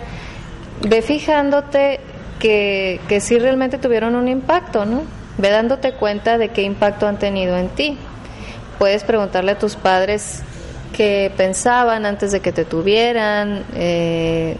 ve 0.82 1.02
fijándote 1.02 2.00
que, 2.38 3.00
que 3.08 3.20
sí 3.20 3.38
realmente 3.38 3.78
tuvieron 3.78 4.14
un 4.14 4.28
impacto, 4.28 4.84
¿no? 4.84 5.02
Ve 5.38 5.50
dándote 5.50 5.92
cuenta 5.92 6.38
de 6.38 6.50
qué 6.50 6.62
impacto 6.62 7.06
han 7.06 7.18
tenido 7.18 7.56
en 7.56 7.68
ti. 7.68 7.96
Puedes 8.78 9.04
preguntarle 9.04 9.52
a 9.52 9.58
tus 9.58 9.76
padres 9.76 10.42
qué 10.96 11.32
pensaban 11.36 12.06
antes 12.06 12.32
de 12.32 12.40
que 12.40 12.52
te 12.52 12.64
tuvieran, 12.64 13.64
eh, 13.74 14.56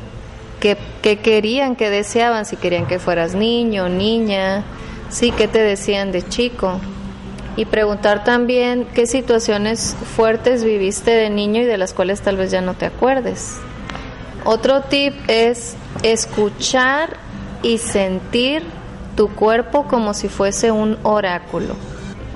qué, 0.61 0.77
qué 1.03 1.19
querían, 1.19 1.77
qué 1.77 1.91
deseaban, 1.91 2.47
si 2.47 2.57
querían 2.57 2.87
que 2.87 2.99
fueras 2.99 3.35
niño, 3.35 3.89
niña, 3.89 4.65
sí, 5.11 5.31
qué 5.31 5.49
te 5.49 5.61
decían 5.61 6.11
de 6.13 6.27
chico 6.27 6.81
y 7.57 7.67
preguntar 7.67 8.25
también 8.25 8.87
qué 8.95 9.07
situaciones 9.07 9.97
fuertes 10.17 10.65
viviste 10.65 11.13
de 11.13 11.31
niño 11.31 11.63
y 11.63 11.65
de 11.65 11.79
las 11.79 11.95
cuales 11.95 12.21
tal 12.21 12.37
vez 12.37 12.51
ya 12.51 12.61
no 12.61 12.75
te 12.75 12.87
acuerdes. 12.87 13.59
Otro 14.45 14.83
tip 14.83 15.15
es 15.27 15.75
escuchar 16.03 17.17
y 17.63 17.79
sentir 17.79 18.63
tu 19.17 19.29
cuerpo 19.29 19.85
como 19.85 20.13
si 20.13 20.29
fuese 20.29 20.71
un 20.71 20.99
oráculo. 21.03 21.75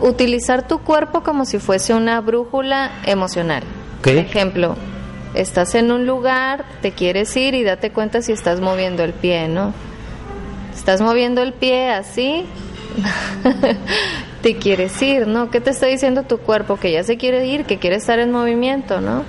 Utilizar 0.00 0.66
tu 0.66 0.78
cuerpo 0.78 1.22
como 1.22 1.44
si 1.44 1.58
fuese 1.58 1.92
una 1.92 2.20
brújula 2.20 2.92
emocional. 3.04 3.62
Por 4.02 4.14
ejemplo, 4.14 4.76
estás 5.34 5.74
en 5.74 5.90
un 5.90 6.06
lugar, 6.06 6.64
te 6.80 6.92
quieres 6.92 7.36
ir 7.36 7.54
y 7.54 7.62
date 7.62 7.90
cuenta 7.90 8.22
si 8.22 8.32
estás 8.32 8.60
moviendo 8.60 9.04
el 9.04 9.12
pie, 9.12 9.48
¿no? 9.48 9.74
Estás 10.74 11.02
moviendo 11.02 11.42
el 11.42 11.52
pie 11.52 11.90
así, 11.90 12.46
te 14.42 14.56
quieres 14.56 15.02
ir, 15.02 15.26
¿no? 15.26 15.50
¿Qué 15.50 15.60
te 15.60 15.70
está 15.70 15.86
diciendo 15.86 16.22
tu 16.22 16.38
cuerpo? 16.38 16.76
Que 16.76 16.92
ya 16.92 17.02
se 17.02 17.18
quiere 17.18 17.44
ir, 17.46 17.64
que 17.64 17.78
quiere 17.78 17.96
estar 17.96 18.18
en 18.18 18.30
movimiento, 18.30 19.00
¿no? 19.00 19.24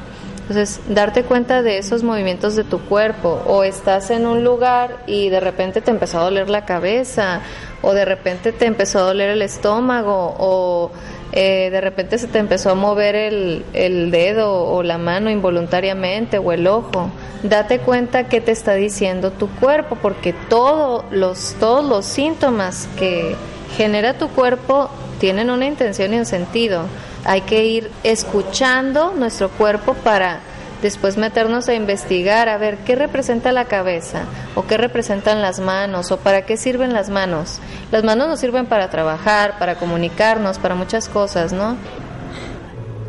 Entonces, 0.50 0.82
darte 0.90 1.22
cuenta 1.26 1.62
de 1.62 1.78
esos 1.78 2.02
movimientos 2.02 2.56
de 2.56 2.64
tu 2.64 2.80
cuerpo, 2.80 3.44
o 3.46 3.64
estás 3.64 4.10
en 4.10 4.26
un 4.26 4.44
lugar 4.44 4.98
y 5.06 5.30
de 5.30 5.40
repente 5.40 5.80
te 5.80 5.92
empezó 5.92 6.18
a 6.20 6.24
doler 6.24 6.50
la 6.50 6.66
cabeza, 6.66 7.42
o 7.84 7.94
de 7.94 8.04
repente 8.04 8.52
te 8.52 8.66
empezó 8.66 8.98
a 8.98 9.02
doler 9.04 9.30
el 9.30 9.44
estómago, 9.44 10.36
o 10.40 10.90
eh, 11.34 11.70
de 11.70 11.82
repente 11.82 12.18
se 12.18 12.26
te 12.26 12.40
empezó 12.40 12.72
a 12.72 12.74
mover 12.74 13.16
el, 13.16 13.64
el 13.74 14.10
dedo 14.10 14.52
o 14.52 14.82
la 14.82 14.98
mano 14.98 15.30
involuntariamente, 15.30 16.40
o 16.40 16.52
el 16.52 16.66
ojo. 16.66 17.12
Date 17.44 17.78
cuenta 17.78 18.24
qué 18.24 18.42
te 18.42 18.52
está 18.52 18.74
diciendo 18.74 19.30
tu 19.30 19.50
cuerpo, 19.50 20.00
porque 20.02 20.34
todos 20.34 21.06
los, 21.12 21.58
todos 21.60 21.86
los 21.86 22.06
síntomas 22.08 22.90
que 22.98 23.36
genera 23.78 24.16
tu 24.16 24.30
cuerpo 24.30 24.90
tienen 25.20 25.52
una 25.52 25.68
intención 25.68 26.12
y 26.12 26.18
un 26.18 26.26
sentido. 26.26 26.86
Hay 27.26 27.42
que 27.42 27.66
ir 27.66 27.92
escuchando 28.04 29.14
nuestro 29.14 29.50
cuerpo 29.50 29.94
para 29.94 30.40
después 30.82 31.18
meternos 31.18 31.68
a 31.68 31.74
investigar, 31.74 32.48
a 32.50 32.58
ver 32.58 32.78
qué 32.80 32.96
representa 32.96 33.52
la 33.52 33.66
cabeza 33.66 34.24
o 34.56 34.66
qué 34.66 34.78
representan 34.78 35.42
las 35.42 35.60
manos 35.60 36.12
o 36.12 36.18
para 36.18 36.46
qué 36.46 36.58
sirven 36.58 36.94
las 36.94 37.10
manos. 37.10 37.60
Las 37.92 38.04
manos 38.04 38.28
nos 38.28 38.40
sirven 38.40 38.66
para 38.66 38.90
trabajar, 38.90 39.60
para 39.60 39.76
comunicarnos, 39.76 40.58
para 40.58 40.76
muchas 40.76 41.10
cosas, 41.10 41.52
¿no? 41.54 41.76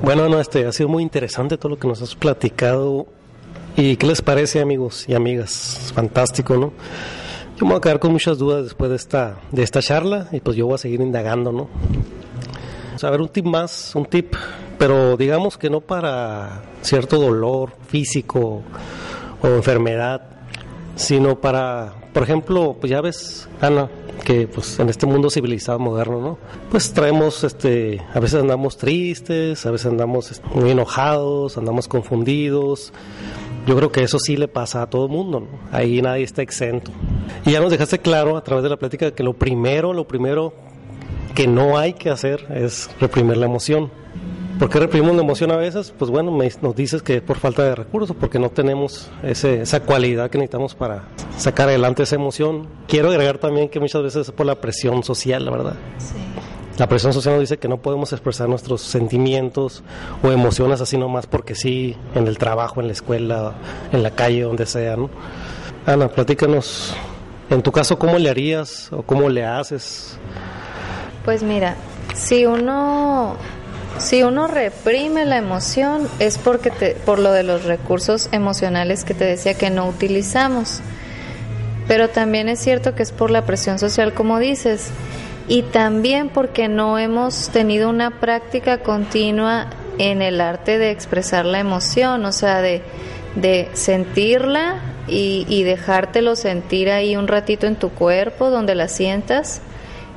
Bueno, 0.02 0.28
no, 0.28 0.40
este, 0.40 0.66
ha 0.66 0.72
sido 0.72 0.88
muy 0.88 1.02
interesante 1.02 1.58
todo 1.58 1.70
lo 1.70 1.78
que 1.78 1.86
nos 1.86 2.02
has 2.02 2.14
platicado. 2.14 3.06
¿Y 3.76 3.96
qué 3.96 4.06
les 4.06 4.22
parece, 4.22 4.60
amigos 4.60 5.04
y 5.08 5.14
amigas? 5.14 5.92
Fantástico, 5.94 6.56
¿no? 6.56 6.72
Yo 7.56 7.66
me 7.66 7.72
voy 7.72 7.78
a 7.78 7.80
quedar 7.80 8.00
con 8.00 8.12
muchas 8.12 8.38
dudas 8.38 8.64
después 8.64 8.90
de 8.90 8.96
esta, 8.96 9.36
de 9.52 9.62
esta 9.62 9.80
charla 9.82 10.28
y 10.32 10.40
pues 10.40 10.56
yo 10.56 10.66
voy 10.66 10.74
a 10.74 10.78
seguir 10.78 11.02
indagando, 11.02 11.52
¿no? 11.52 11.68
Ver, 13.08 13.20
un 13.20 13.28
tip 13.28 13.46
más, 13.46 13.94
un 13.94 14.04
tip, 14.04 14.34
pero 14.78 15.16
digamos 15.16 15.56
que 15.56 15.70
no 15.70 15.80
para 15.80 16.62
cierto 16.82 17.18
dolor 17.18 17.72
físico 17.86 18.62
o 19.42 19.46
enfermedad, 19.46 20.22
sino 20.96 21.40
para, 21.40 21.94
por 22.12 22.22
ejemplo, 22.22 22.76
pues 22.78 22.90
ya 22.90 23.00
ves, 23.00 23.48
Ana, 23.60 23.88
que 24.20 24.46
pues 24.46 24.78
en 24.78 24.90
este 24.90 25.06
mundo 25.06 25.30
civilizado 25.30 25.78
moderno, 25.78 26.20
¿no? 26.20 26.38
Pues 26.70 26.92
traemos, 26.92 27.42
este, 27.42 28.02
a 28.12 28.20
veces 28.20 28.40
andamos 28.40 28.76
tristes, 28.76 29.64
a 29.64 29.70
veces 29.70 29.86
andamos 29.86 30.32
este, 30.32 30.46
muy 30.48 30.70
enojados, 30.70 31.56
andamos 31.56 31.88
confundidos. 31.88 32.92
Yo 33.66 33.76
creo 33.76 33.92
que 33.92 34.02
eso 34.02 34.18
sí 34.18 34.36
le 34.36 34.48
pasa 34.48 34.82
a 34.82 34.90
todo 34.90 35.06
el 35.06 35.12
mundo, 35.12 35.40
¿no? 35.40 35.46
Ahí 35.72 36.02
nadie 36.02 36.24
está 36.24 36.42
exento. 36.42 36.90
Y 37.44 37.52
ya 37.52 37.60
nos 37.60 37.70
dejaste 37.70 37.98
claro 37.98 38.36
a 38.36 38.44
través 38.44 38.62
de 38.62 38.70
la 38.70 38.76
plática 38.76 39.12
que 39.12 39.22
lo 39.22 39.34
primero, 39.34 39.92
lo 39.92 40.06
primero 40.06 40.52
que 41.34 41.46
no 41.46 41.78
hay 41.78 41.92
que 41.94 42.10
hacer 42.10 42.46
es 42.54 42.90
reprimir 43.00 43.36
la 43.36 43.46
emoción. 43.46 43.90
¿Por 44.58 44.68
qué 44.68 44.78
reprimimos 44.78 45.16
la 45.16 45.22
emoción 45.22 45.50
a 45.52 45.56
veces? 45.56 45.94
Pues 45.98 46.10
bueno, 46.10 46.30
me- 46.30 46.50
nos 46.60 46.76
dices 46.76 47.02
que 47.02 47.16
es 47.16 47.22
por 47.22 47.38
falta 47.38 47.62
de 47.64 47.74
recursos, 47.74 48.14
porque 48.18 48.38
no 48.38 48.50
tenemos 48.50 49.08
ese, 49.22 49.62
esa 49.62 49.80
cualidad 49.80 50.28
que 50.28 50.36
necesitamos 50.36 50.74
para 50.74 51.04
sacar 51.38 51.68
adelante 51.68 52.02
esa 52.02 52.16
emoción. 52.16 52.66
Quiero 52.86 53.08
agregar 53.08 53.38
también 53.38 53.70
que 53.70 53.80
muchas 53.80 54.02
veces 54.02 54.28
es 54.28 54.32
por 54.34 54.44
la 54.44 54.56
presión 54.56 55.02
social, 55.02 55.46
la 55.46 55.50
verdad. 55.50 55.74
La 56.78 56.88
presión 56.88 57.12
social 57.14 57.34
nos 57.34 57.40
dice 57.42 57.58
que 57.58 57.68
no 57.68 57.78
podemos 57.78 58.12
expresar 58.12 58.48
nuestros 58.48 58.82
sentimientos 58.82 59.82
o 60.22 60.30
emociones 60.30 60.80
así 60.82 60.98
nomás 60.98 61.26
porque 61.26 61.54
sí, 61.54 61.96
en 62.14 62.26
el 62.26 62.36
trabajo, 62.38 62.80
en 62.80 62.86
la 62.88 62.92
escuela, 62.92 63.54
en 63.92 64.02
la 64.02 64.10
calle, 64.10 64.42
donde 64.42 64.66
sea, 64.66 64.96
¿no? 64.96 65.08
Ana, 65.86 66.08
platícanos, 66.08 66.94
en 67.48 67.62
tu 67.62 67.72
caso, 67.72 67.98
¿cómo 67.98 68.18
le 68.18 68.28
harías 68.30 68.90
o 68.92 69.02
cómo 69.02 69.28
le 69.30 69.44
haces? 69.44 70.18
Pues 71.24 71.42
mira, 71.42 71.76
si 72.14 72.46
uno 72.46 73.36
si 73.98 74.22
uno 74.22 74.46
reprime 74.46 75.26
la 75.26 75.36
emoción 75.36 76.08
es 76.18 76.38
porque 76.38 76.70
te, 76.70 76.94
por 76.94 77.18
lo 77.18 77.32
de 77.32 77.42
los 77.42 77.64
recursos 77.64 78.28
emocionales 78.32 79.04
que 79.04 79.12
te 79.12 79.24
decía 79.24 79.54
que 79.54 79.68
no 79.68 79.86
utilizamos. 79.86 80.80
Pero 81.86 82.08
también 82.08 82.48
es 82.48 82.60
cierto 82.60 82.94
que 82.94 83.02
es 83.02 83.12
por 83.12 83.30
la 83.30 83.44
presión 83.44 83.78
social 83.78 84.14
como 84.14 84.38
dices 84.38 84.90
y 85.48 85.62
también 85.62 86.28
porque 86.28 86.68
no 86.68 86.98
hemos 86.98 87.50
tenido 87.50 87.90
una 87.90 88.20
práctica 88.20 88.78
continua 88.78 89.66
en 89.98 90.22
el 90.22 90.40
arte 90.40 90.78
de 90.78 90.92
expresar 90.92 91.44
la 91.44 91.58
emoción, 91.58 92.24
o 92.24 92.32
sea, 92.32 92.62
de, 92.62 92.82
de 93.34 93.68
sentirla 93.74 94.76
y, 95.08 95.44
y 95.48 95.64
dejártelo 95.64 96.36
sentir 96.36 96.90
ahí 96.90 97.16
un 97.16 97.28
ratito 97.28 97.66
en 97.66 97.76
tu 97.76 97.90
cuerpo 97.90 98.48
donde 98.48 98.74
la 98.74 98.88
sientas 98.88 99.60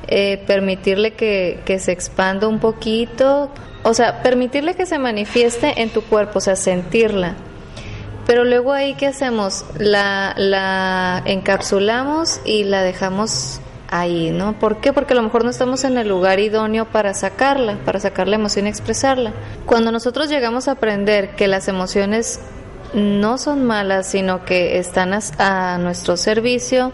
eh, 0.08 0.42
permitirle 0.46 1.12
que, 1.12 1.78
se 1.78 1.92
expanda 1.92 2.48
un 2.48 2.60
poquito, 2.60 3.50
o 3.82 3.94
sea, 3.94 4.22
permitirle 4.22 4.74
que 4.74 4.86
se 4.86 4.98
manifieste 4.98 5.82
en 5.82 5.90
tu 5.90 6.02
cuerpo, 6.02 6.38
o 6.38 6.40
sea, 6.40 6.56
sentirla. 6.56 7.34
Pero 8.26 8.44
luego 8.44 8.72
ahí, 8.72 8.94
¿qué 8.94 9.06
hacemos? 9.06 9.66
La, 9.78 10.34
la 10.36 11.22
encapsulamos 11.26 12.40
y 12.44 12.64
la 12.64 12.82
dejamos 12.82 13.60
ahí, 13.90 14.30
¿no? 14.30 14.58
¿Por 14.58 14.80
qué? 14.80 14.92
Porque 14.92 15.12
a 15.12 15.16
lo 15.16 15.22
mejor 15.22 15.44
no 15.44 15.50
estamos 15.50 15.84
en 15.84 15.98
el 15.98 16.08
lugar 16.08 16.40
idóneo 16.40 16.86
para 16.86 17.14
sacarla, 17.14 17.78
para 17.84 18.00
sacar 18.00 18.26
la 18.28 18.36
emoción 18.36 18.66
y 18.66 18.70
expresarla. 18.70 19.32
Cuando 19.66 19.92
nosotros 19.92 20.28
llegamos 20.28 20.68
a 20.68 20.72
aprender 20.72 21.36
que 21.36 21.48
las 21.48 21.68
emociones 21.68 22.40
no 22.94 23.38
son 23.38 23.64
malas, 23.64 24.06
sino 24.08 24.44
que 24.44 24.78
están 24.78 25.12
a 25.38 25.78
nuestro 25.78 26.16
servicio, 26.16 26.92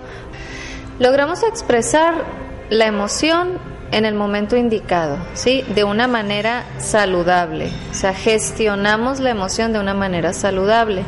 logramos 0.98 1.42
expresar 1.42 2.24
la 2.70 2.86
emoción 2.86 3.58
en 3.92 4.04
el 4.04 4.14
momento 4.14 4.56
indicado, 4.56 5.18
¿sí? 5.34 5.64
De 5.74 5.84
una 5.84 6.06
manera 6.06 6.64
saludable. 6.78 7.70
O 7.90 7.94
sea, 7.94 8.14
gestionamos 8.14 9.18
la 9.18 9.30
emoción 9.30 9.72
de 9.72 9.80
una 9.80 9.94
manera 9.94 10.32
saludable. 10.32 11.02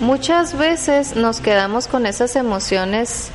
Muchas 0.00 0.56
veces 0.56 1.16
nos 1.16 1.40
quedamos 1.40 1.86
con 1.86 2.06
esas 2.06 2.34
emociones, 2.36 3.30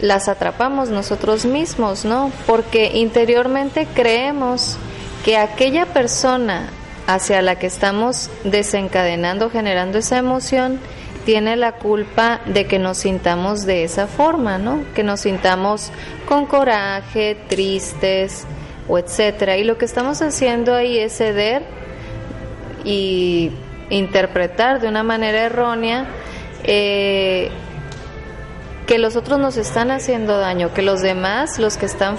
las 0.00 0.28
atrapamos 0.28 0.90
nosotros 0.90 1.46
mismos, 1.46 2.04
¿no? 2.04 2.30
Porque 2.46 2.90
interiormente 2.94 3.88
creemos 3.94 4.76
que 5.24 5.38
aquella 5.38 5.86
persona 5.86 6.68
hacia 7.06 7.40
la 7.40 7.58
que 7.58 7.66
estamos 7.66 8.30
desencadenando, 8.44 9.48
generando 9.48 9.96
esa 9.96 10.18
emoción, 10.18 10.80
tiene 11.26 11.56
la 11.56 11.72
culpa 11.72 12.40
de 12.46 12.66
que 12.66 12.78
nos 12.78 12.98
sintamos 12.98 13.66
de 13.66 13.82
esa 13.82 14.06
forma, 14.06 14.58
¿no? 14.58 14.84
Que 14.94 15.02
nos 15.02 15.22
sintamos 15.22 15.90
con 16.24 16.46
coraje, 16.46 17.36
tristes 17.48 18.46
o 18.88 18.96
etcétera. 18.96 19.56
Y 19.56 19.64
lo 19.64 19.76
que 19.76 19.86
estamos 19.86 20.22
haciendo 20.22 20.72
ahí 20.72 20.98
es 20.98 21.16
ceder 21.18 21.64
y 22.84 23.50
interpretar 23.90 24.80
de 24.80 24.88
una 24.88 25.02
manera 25.02 25.40
errónea 25.42 26.06
eh, 26.62 27.50
que 28.86 28.98
los 28.98 29.16
otros 29.16 29.40
nos 29.40 29.56
están 29.56 29.90
haciendo 29.90 30.38
daño, 30.38 30.72
que 30.72 30.82
los 30.82 31.02
demás, 31.02 31.58
los 31.58 31.76
que 31.76 31.86
están 31.86 32.18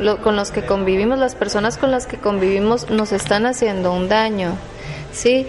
lo, 0.00 0.22
con 0.22 0.34
los 0.34 0.50
que 0.50 0.62
convivimos, 0.62 1.18
las 1.18 1.34
personas 1.34 1.76
con 1.76 1.90
las 1.90 2.06
que 2.06 2.16
convivimos, 2.16 2.88
nos 2.88 3.12
están 3.12 3.44
haciendo 3.44 3.92
un 3.92 4.08
daño, 4.08 4.56
¿sí? 5.12 5.46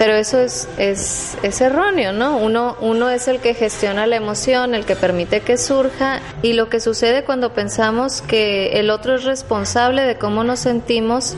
Pero 0.00 0.14
eso 0.14 0.38
es, 0.38 0.66
es, 0.78 1.36
es 1.42 1.60
erróneo, 1.60 2.14
¿no? 2.14 2.38
Uno, 2.38 2.74
uno 2.80 3.10
es 3.10 3.28
el 3.28 3.38
que 3.38 3.52
gestiona 3.52 4.06
la 4.06 4.16
emoción, 4.16 4.74
el 4.74 4.86
que 4.86 4.96
permite 4.96 5.42
que 5.42 5.58
surja, 5.58 6.22
y 6.40 6.54
lo 6.54 6.70
que 6.70 6.80
sucede 6.80 7.22
cuando 7.22 7.52
pensamos 7.52 8.22
que 8.22 8.80
el 8.80 8.88
otro 8.88 9.16
es 9.16 9.24
responsable 9.24 10.00
de 10.04 10.16
cómo 10.16 10.42
nos 10.42 10.60
sentimos 10.60 11.36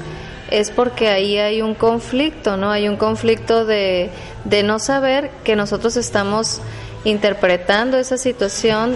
es 0.48 0.70
porque 0.70 1.08
ahí 1.08 1.38
hay 1.38 1.60
un 1.60 1.74
conflicto, 1.74 2.56
¿no? 2.56 2.70
Hay 2.70 2.88
un 2.88 2.96
conflicto 2.96 3.64
de, 3.64 4.10
de 4.44 4.62
no 4.62 4.78
saber 4.78 5.32
que 5.42 5.56
nosotros 5.56 5.96
estamos 5.96 6.60
interpretando 7.04 7.98
esa 7.98 8.16
situación 8.16 8.94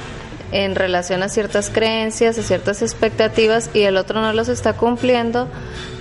en 0.52 0.74
relación 0.74 1.22
a 1.22 1.28
ciertas 1.28 1.70
creencias, 1.70 2.38
a 2.38 2.42
ciertas 2.42 2.82
expectativas 2.82 3.70
y 3.74 3.82
el 3.82 3.96
otro 3.96 4.20
no 4.20 4.32
los 4.32 4.48
está 4.48 4.74
cumpliendo, 4.74 5.48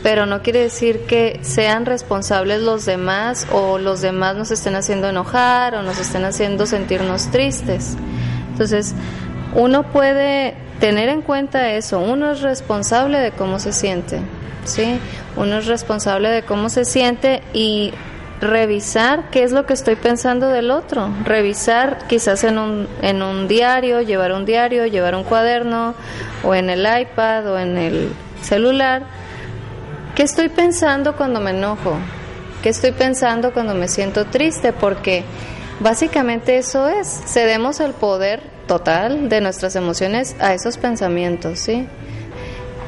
pero 0.04 0.26
no 0.26 0.42
quiere 0.42 0.60
decir 0.60 1.06
que 1.08 1.40
sean 1.42 1.86
responsables 1.86 2.62
los 2.62 2.86
demás 2.86 3.48
o 3.52 3.78
los 3.78 4.02
demás 4.02 4.36
nos 4.36 4.52
estén 4.52 4.76
haciendo 4.76 5.10
enojar 5.10 5.76
o 5.76 5.82
nos 5.82 6.00
estén 6.00 6.26
haciendo 6.26 6.66
sentirnos 6.66 7.32
tristes. 7.32 7.98
Entonces, 8.52 8.94
uno 9.56 9.92
puede 9.92 10.56
tener 10.80 11.10
en 11.10 11.22
cuenta 11.22 11.72
eso, 11.72 12.00
uno 12.00 12.32
es 12.32 12.42
responsable 12.42 13.20
de 13.20 13.32
cómo 13.32 13.60
se 13.60 13.74
siente, 13.74 14.20
¿sí? 14.66 15.00
Uno 15.36 15.58
es 15.58 15.66
responsable 15.66 16.30
de 16.30 16.44
cómo 16.44 16.70
se 16.70 16.86
siente 16.86 17.42
y 17.54 17.94
revisar 18.46 19.30
qué 19.30 19.44
es 19.44 19.52
lo 19.52 19.66
que 19.66 19.74
estoy 19.74 19.96
pensando 19.96 20.50
del 20.50 20.72
otro, 20.72 21.10
revisar 21.24 22.08
quizás 22.08 22.44
en 22.44 22.58
un, 22.58 22.88
en 23.02 23.22
un 23.22 23.48
diario, 23.48 24.02
llevar 24.02 24.32
un 24.32 24.46
diario, 24.46 24.86
llevar 24.86 25.16
un 25.16 25.24
cuaderno 25.24 25.96
o 26.44 26.56
en 26.56 26.70
el 26.70 26.82
iPad 26.82 27.52
o 27.52 27.60
en 27.60 27.78
el 27.78 28.10
celular, 28.42 29.04
qué 30.16 30.24
estoy 30.24 30.50
pensando 30.50 31.16
cuando 31.16 31.42
me 31.42 31.52
enojo, 31.52 31.98
qué 32.64 32.70
estoy 32.70 32.92
pensando 32.92 33.54
cuando 33.54 33.74
me 33.76 33.88
siento 33.88 34.26
triste, 34.26 34.74
porque 34.74 35.24
básicamente 35.80 36.58
eso 36.58 36.88
es, 36.88 37.08
cedemos 37.28 37.80
el 37.80 37.94
poder 37.94 38.42
total 38.68 39.30
de 39.30 39.42
nuestras 39.42 39.76
emociones 39.76 40.36
a 40.40 40.54
esos 40.54 40.78
pensamientos, 40.78 41.60
¿sí? 41.60 41.88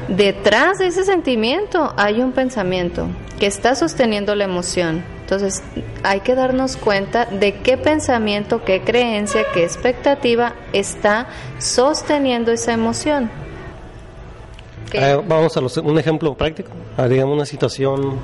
Detrás 0.08 0.78
de 0.78 0.86
ese 0.86 1.04
sentimiento 1.04 1.92
hay 1.96 2.22
un 2.22 2.32
pensamiento 2.32 3.08
que 3.38 3.46
está 3.46 3.74
sosteniendo 3.74 4.34
la 4.34 4.44
emoción. 4.44 5.04
Entonces 5.20 5.62
hay 6.02 6.20
que 6.20 6.34
darnos 6.34 6.76
cuenta 6.76 7.26
de 7.26 7.54
qué 7.54 7.76
pensamiento, 7.76 8.64
qué 8.64 8.80
creencia, 8.82 9.42
qué 9.54 9.62
expectativa 9.64 10.54
está 10.72 11.26
sosteniendo 11.58 12.50
esa 12.52 12.72
emoción. 12.72 13.30
Eh, 14.92 15.20
vamos 15.26 15.56
a 15.56 15.60
los- 15.60 15.76
un 15.76 15.98
ejemplo 15.98 16.34
práctico. 16.34 16.70
Digamos 17.08 17.34
una 17.36 17.46
situación. 17.46 18.18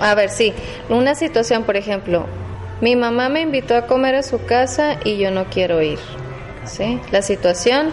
A 0.00 0.14
ver, 0.14 0.30
sí, 0.30 0.52
una 0.88 1.14
situación, 1.14 1.64
por 1.64 1.76
ejemplo, 1.76 2.26
mi 2.80 2.96
mamá 2.96 3.28
me 3.28 3.42
invitó 3.42 3.76
a 3.76 3.86
comer 3.86 4.14
a 4.16 4.22
su 4.22 4.44
casa 4.44 4.96
y 5.04 5.18
yo 5.18 5.30
no 5.30 5.44
quiero 5.44 5.82
ir. 5.82 5.98
¿Sí? 6.64 6.98
La 7.12 7.20
situación, 7.20 7.90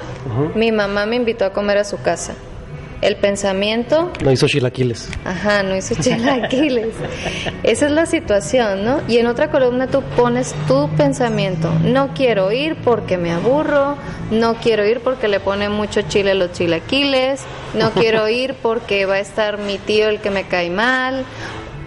mi 0.55 0.71
mamá 0.71 1.05
me 1.05 1.17
invitó 1.17 1.43
a 1.43 1.51
comer 1.51 1.77
a 1.77 1.83
su 1.83 2.01
casa. 2.01 2.33
El 3.01 3.15
pensamiento, 3.15 4.11
No 4.23 4.31
hizo 4.31 4.47
chilaquiles. 4.47 5.09
Ajá, 5.25 5.63
no 5.63 5.75
hizo 5.75 5.95
chilaquiles. 5.95 6.93
Esa 7.63 7.85
es 7.87 7.91
la 7.91 8.05
situación, 8.05 8.85
¿no? 8.85 9.01
Y 9.07 9.17
en 9.17 9.25
otra 9.25 9.49
columna 9.49 9.87
tú 9.87 10.03
pones 10.15 10.53
tu 10.67 10.87
pensamiento. 10.95 11.71
No 11.83 12.13
quiero 12.13 12.51
ir 12.51 12.77
porque 12.83 13.17
me 13.17 13.31
aburro, 13.31 13.97
no 14.29 14.55
quiero 14.55 14.85
ir 14.85 14.99
porque 14.99 15.27
le 15.27 15.39
pone 15.39 15.69
mucho 15.69 16.03
chile 16.03 16.31
a 16.31 16.35
los 16.35 16.51
chilaquiles, 16.51 17.41
no 17.73 17.91
quiero 17.95 18.29
ir 18.29 18.53
porque 18.61 19.05
va 19.07 19.15
a 19.15 19.19
estar 19.19 19.57
mi 19.57 19.79
tío 19.79 20.07
el 20.07 20.19
que 20.19 20.29
me 20.29 20.43
cae 20.43 20.69
mal, 20.69 21.25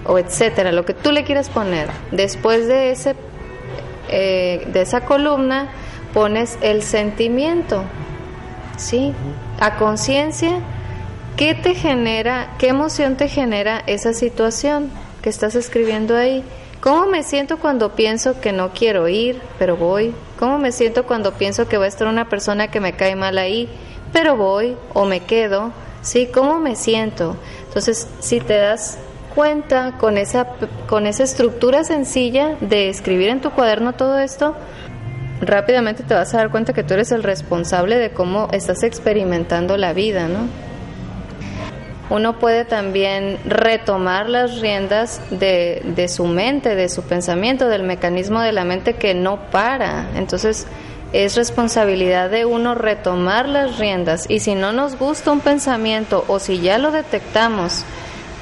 o 0.07 0.19
etcétera, 0.19 0.73
lo 0.73 0.85
que 0.85 0.95
tú 0.95 1.13
le 1.13 1.23
quieras 1.23 1.49
poner. 1.49 1.89
Después 2.11 2.67
de 2.67 2.91
ese 2.91 3.15
eh, 4.09 4.67
de 4.73 4.83
esa 4.83 5.01
columna 5.07 5.69
pones 6.13 6.59
el 6.61 6.83
sentimiento, 6.83 7.83
¿sí? 8.77 9.13
A 9.61 9.77
conciencia, 9.77 10.61
¿qué 11.37 11.55
te 11.55 11.75
genera, 11.75 12.55
qué 12.59 12.69
emoción 12.69 13.17
te 13.17 13.29
genera 13.29 13.83
esa 13.87 14.13
situación 14.13 14.91
que 15.23 15.31
estás 15.31 15.55
escribiendo 15.55 16.17
ahí? 16.17 16.45
¿Cómo 16.81 17.07
me 17.07 17.23
siento 17.23 17.59
cuando 17.59 17.95
pienso 17.95 18.41
que 18.41 18.53
no 18.53 18.73
quiero 18.73 19.09
ir, 19.09 19.41
pero 19.59 19.77
voy? 19.77 20.15
¿Cómo 20.39 20.59
me 20.59 20.71
siento 20.71 21.07
cuando 21.07 21.33
pienso 21.35 21.67
que 21.67 21.79
va 21.79 21.87
a 21.87 21.89
estar 21.89 22.07
una 22.07 22.29
persona 22.29 22.69
que 22.69 22.81
me 22.81 22.93
cae 22.93 23.17
mal 23.17 23.39
ahí, 23.39 23.69
pero 24.13 24.37
voy 24.37 24.77
o 24.93 25.07
me 25.07 25.21
quedo? 25.21 25.73
¿Sí? 26.03 26.29
¿Cómo 26.33 26.61
me 26.61 26.77
siento? 26.77 27.37
Entonces, 27.67 28.07
si 28.21 28.39
te 28.41 28.59
das 28.59 28.99
cuenta 29.35 29.97
con 29.99 30.19
esa, 30.19 30.47
con 30.87 31.07
esa 31.07 31.25
estructura 31.25 31.83
sencilla 31.83 32.57
de 32.61 32.91
escribir 32.91 33.31
en 33.31 33.41
tu 33.41 33.51
cuaderno 33.51 33.95
todo 33.95 34.19
esto, 34.19 34.55
rápidamente 35.41 36.03
te 36.03 36.15
vas 36.15 36.35
a 36.35 36.37
dar 36.37 36.51
cuenta 36.51 36.75
que 36.75 36.85
tú 36.85 36.95
eres 36.95 37.11
el 37.11 37.23
responsable 37.23 37.97
de 37.97 38.11
cómo 38.11 38.49
estás 38.53 38.83
experimentando 38.83 39.79
la 39.79 39.95
vida, 39.95 40.29
¿no? 40.29 40.74
Uno 42.11 42.39
puede 42.39 42.65
también 42.65 43.39
retomar 43.47 44.29
las 44.29 44.61
riendas 44.61 45.21
de, 45.31 45.83
de 45.85 46.09
su 46.09 46.27
mente, 46.27 46.75
de 46.75 46.89
su 46.89 47.03
pensamiento, 47.03 47.69
del 47.69 47.83
mecanismo 47.83 48.41
de 48.41 48.53
la 48.53 48.65
mente 48.65 48.95
que 48.95 49.15
no 49.15 49.51
para. 49.51 50.07
Entonces, 50.15 50.67
es 51.15 51.37
responsabilidad 51.37 52.29
de 52.29 52.45
uno 52.45 52.75
retomar 52.75 53.49
las 53.49 53.79
riendas 53.79 54.27
y 54.29 54.41
si 54.41 54.55
no 54.55 54.73
nos 54.73 54.99
gusta 54.99 55.31
un 55.31 55.41
pensamiento 55.41 56.25
o 56.27 56.41
si 56.41 56.61
ya 56.61 56.77
lo 56.79 56.91
detectamos 56.91 57.85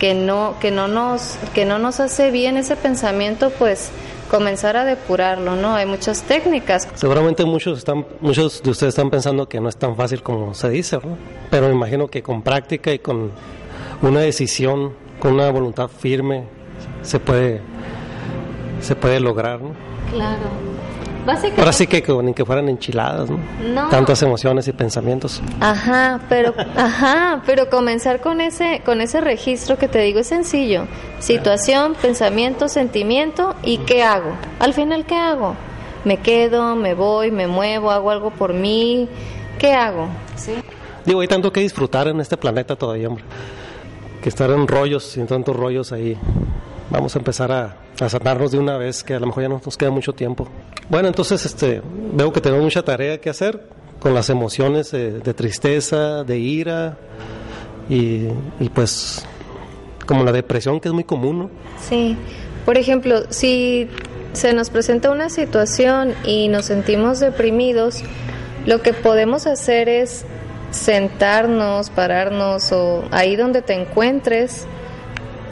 que 0.03 0.15
no 0.15 0.57
que 0.61 0.73
no 0.73 0.89
nos 0.89 1.39
que 1.55 1.65
no 1.65 1.79
nos 1.79 2.01
hace 2.01 2.33
bien 2.33 2.57
ese 2.57 2.75
pensamiento, 2.75 3.51
pues 3.51 3.93
comenzar 4.29 4.77
a 4.77 4.85
depurarlo, 4.85 5.55
¿no? 5.55 5.77
Hay 5.77 5.87
muchas 5.87 6.23
técnicas. 6.23 6.89
Seguramente 6.95 7.45
muchos 7.45 7.79
están, 7.79 8.05
muchos 8.21 8.65
de 8.65 8.71
ustedes 8.71 8.95
están 8.95 9.11
pensando 9.11 9.49
que 9.49 9.61
no 9.61 9.69
es 9.69 9.77
tan 9.77 9.95
fácil 9.95 10.21
como 10.25 10.55
se 10.55 10.71
dice, 10.71 10.97
¿no? 10.97 11.17
Pero 11.51 11.69
me 11.69 11.75
imagino 11.75 12.09
que 12.09 12.21
con 12.21 12.43
práctica 12.43 12.93
y 12.93 12.99
con 12.99 13.31
una 14.03 14.21
decisión, 14.23 14.93
con 15.21 15.35
una 15.35 15.49
voluntad 15.51 15.87
firme, 15.87 16.47
se 17.03 17.21
puede, 17.21 17.61
se 18.81 18.97
puede 18.97 19.21
lograr, 19.21 19.61
¿no? 19.61 19.71
Claro. 20.11 20.72
Ahora 21.27 21.73
sí 21.73 21.87
que 21.87 22.03
ni 22.23 22.35
que 22.35 22.45
fueran 22.45 22.69
enchiladas, 22.69 23.31
¿no? 23.31 23.39
No. 23.63 23.89
Tantas 23.89 24.23
emociones 24.23 24.67
y 24.67 24.73
pensamientos. 24.73 25.41
Ajá, 25.61 26.21
pero 26.29 26.55
ajá, 26.77 27.43
pero 27.47 27.71
comenzar 27.71 28.21
con 28.21 28.41
ese 28.41 28.83
con 28.85 29.01
ese 29.01 29.21
registro 29.21 29.79
que 29.79 29.89
te 29.89 30.01
digo 30.01 30.21
es 30.21 30.27
sencillo. 30.27 30.87
Situación, 31.21 31.95
pensamiento, 31.95 32.69
sentimiento 32.69 33.55
y 33.63 33.79
qué 33.79 34.03
hago. 34.03 34.33
Al 34.59 34.75
final 34.75 35.07
qué 35.07 35.17
hago? 35.17 35.55
Me 36.05 36.17
quedo, 36.17 36.75
me 36.75 36.95
voy, 36.95 37.31
me 37.31 37.47
muevo, 37.47 37.91
hago 37.93 38.11
algo 38.11 38.31
por 38.31 38.53
mí. 38.53 39.09
¿Qué 39.59 39.73
hago? 39.73 40.09
¿Sí? 40.35 40.55
Digo, 41.05 41.21
hay 41.21 41.29
tanto 41.29 41.53
que 41.53 41.61
disfrutar 41.61 42.09
en 42.09 42.21
este 42.21 42.37
planeta 42.37 42.75
todavía, 42.75 43.09
hombre. 43.09 43.25
Que 44.21 44.29
estar 44.29 44.51
en 44.51 44.67
rollos, 44.67 45.05
sin 45.05 45.27
tantos 45.27 45.55
rollos 45.55 45.93
ahí. 45.93 46.17
Vamos 46.93 47.17
a 47.17 47.19
empezar 47.21 47.51
a, 47.51 47.75
a 47.99 48.09
sanarnos 48.11 48.53
de 48.53 48.59
una 48.59 48.77
vez, 48.77 49.03
que 49.03 49.15
a 49.15 49.19
lo 49.19 49.27
mejor 49.27 49.45
ya 49.45 49.49
no 49.49 49.63
nos 49.65 49.79
queda 49.79 49.91
mucho 49.91 50.13
tiempo. 50.13 50.47
Bueno, 50.91 51.09
entonces 51.09 51.47
este, 51.47 51.81
veo 52.13 52.31
que 52.35 52.43
tenemos 52.43 52.63
mucha 52.63 52.83
tarea 52.83 53.19
que 53.19 53.31
hacer 53.31 53.67
con 53.99 54.13
las 54.13 54.29
emociones 54.29 54.91
de, 54.91 55.35
tristeza, 55.35 56.23
de 56.23 56.39
ira 56.39 56.99
y, 57.89 58.27
y, 58.61 58.69
pues 58.75 59.25
como 60.07 60.23
la 60.23 60.33
depresión 60.33 60.81
que 60.81 60.89
es 60.89 60.95
muy 60.95 61.05
común, 61.05 61.39
¿no? 61.39 61.51
Sí, 61.81 62.15
por 62.67 62.77
ejemplo, 62.77 63.23
si 63.31 63.89
se 64.35 64.53
nos 64.53 64.69
presenta 64.69 65.11
una 65.11 65.31
situación 65.31 66.13
y 66.25 66.49
nos 66.49 66.67
sentimos 66.67 67.21
deprimidos, 67.21 68.03
lo 68.67 68.83
que 68.83 68.93
podemos 68.93 69.47
hacer 69.47 69.89
es 69.89 70.27
sentarnos, 70.73 71.89
pararnos 71.89 72.71
o 72.73 73.05
ahí 73.13 73.37
donde 73.37 73.63
te 73.63 73.73
encuentres, 73.73 74.67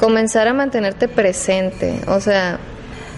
comenzar 0.00 0.48
a 0.48 0.54
mantenerte 0.54 1.08
presente. 1.08 2.00
O 2.08 2.20
sea, 2.20 2.58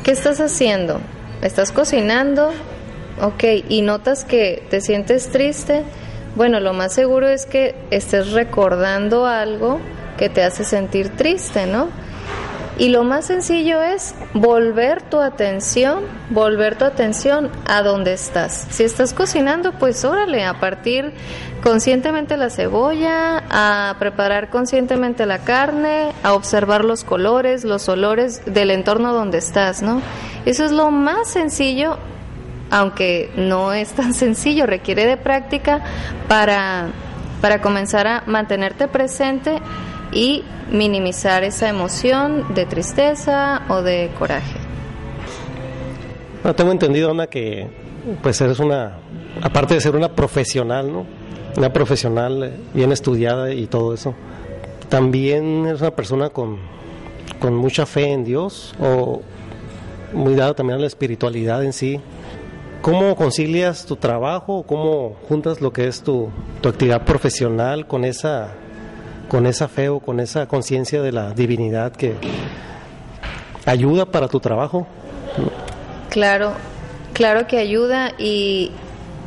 ¿qué 0.03 0.11
estás 0.11 0.41
haciendo? 0.41 1.01
¿Estás 1.41 1.71
cocinando? 1.71 2.51
Ok, 3.21 3.45
y 3.69 3.83
notas 3.83 4.25
que 4.25 4.65
te 4.69 4.81
sientes 4.81 5.31
triste. 5.31 5.85
Bueno, 6.35 6.59
lo 6.59 6.73
más 6.73 6.93
seguro 6.93 7.29
es 7.29 7.47
que 7.47 7.77
estés 7.93 8.33
recordando 8.33 9.27
algo 9.27 9.79
que 10.19 10.29
te 10.29 10.43
hace 10.43 10.65
sentir 10.65 11.11
triste, 11.11 11.67
¿no? 11.67 11.89
Y 12.79 12.89
lo 12.89 13.05
más 13.05 13.27
sencillo 13.27 13.83
es 13.83 14.15
volver 14.33 15.03
tu 15.03 15.21
atención, 15.21 16.05
volver 16.31 16.77
tu 16.77 16.85
atención 16.85 17.51
a 17.67 17.83
donde 17.83 18.15
estás. 18.15 18.67
Si 18.71 18.83
estás 18.83 19.13
cocinando, 19.13 19.73
pues 19.73 20.05
órale, 20.05 20.45
a 20.45 20.59
partir 20.59 21.13
conscientemente 21.63 22.37
la 22.37 22.49
cebolla, 22.49 23.45
a 23.51 23.97
preparar 23.99 24.49
conscientemente 24.49 25.27
la 25.27 25.39
carne, 25.41 26.13
a 26.23 26.33
observar 26.33 26.85
los 26.85 27.05
colores, 27.05 27.65
los 27.65 27.89
olores 27.89 28.43
del 28.47 28.71
entorno 28.71 29.13
donde 29.13 29.39
estás, 29.39 29.83
¿no? 29.83 30.01
Eso 30.47 30.65
es 30.65 30.73
lo 30.73 30.91
más 30.91 31.29
sencillo, 31.29 31.99
aunque 32.71 33.31
no 33.37 33.73
es 33.75 33.93
tan 33.93 34.15
sencillo, 34.15 34.67
requiere 34.67 35.07
de 35.07 35.19
práctica 35.19 35.83
para, 36.27 36.89
para 37.43 37.61
comenzar 37.61 38.07
a 38.07 38.23
mantenerte 38.27 38.89
presente 38.89 39.61
y 40.13 40.45
minimizar 40.71 41.45
esa 41.45 41.69
emoción 41.69 42.55
de 42.55 42.67
tristeza 42.67 43.63
o 43.69 43.83
de 43.83 44.11
coraje. 44.19 44.59
No, 46.45 46.55
tengo 46.55 46.73
entendido, 46.73 47.11
Ana, 47.11 47.27
que 47.27 47.69
pues 48.23 48.41
eres 48.41 48.59
una, 48.59 48.99
aparte 49.43 49.75
de 49.75 49.81
ser 49.81 49.95
una 49.97 50.15
profesional, 50.15 50.93
¿no? 50.93 51.07
Una 51.57 51.73
profesional 51.73 52.53
bien 52.75 52.93
estudiada 52.93 53.53
y 53.53 53.67
todo 53.67 53.95
eso, 53.95 54.15
también 54.89 55.67
eres 55.67 55.81
una 55.81 55.95
persona 55.95 56.31
con, 56.31 56.59
con 57.39 57.55
mucha 57.55 57.87
fe 57.87 58.13
en 58.13 58.25
Dios 58.25 58.75
o 58.81 59.23
muy 60.13 60.35
dada 60.35 60.55
también 60.55 60.79
a 60.79 60.81
la 60.81 60.87
espiritualidad 60.87 61.65
en 61.65 61.73
sí. 61.73 62.01
¿Cómo 62.81 63.15
concilias 63.15 63.87
tu 63.87 63.97
trabajo? 63.97 64.65
¿Cómo 64.67 65.17
juntas 65.29 65.61
lo 65.61 65.73
que 65.73 65.87
es 65.87 66.03
tu, 66.03 66.31
tu 66.61 66.69
actividad 66.69 67.05
profesional 67.05 67.87
con 67.87 68.05
esa 68.05 68.55
con 69.33 69.47
esa 69.47 69.67
fe 69.67 69.89
o 69.89 69.99
con 69.99 70.21
esa 70.21 70.47
conciencia 70.47 71.01
de 71.01 71.11
la 71.11 71.33
divinidad 71.33 71.93
que 71.93 72.15
ayuda 73.65 74.05
para 74.05 74.29
tu 74.29 74.41
trabajo. 74.41 74.87
Claro, 76.11 76.53
claro 77.15 77.47
que 77.47 77.57
ayuda 77.57 78.13
y, 78.19 78.73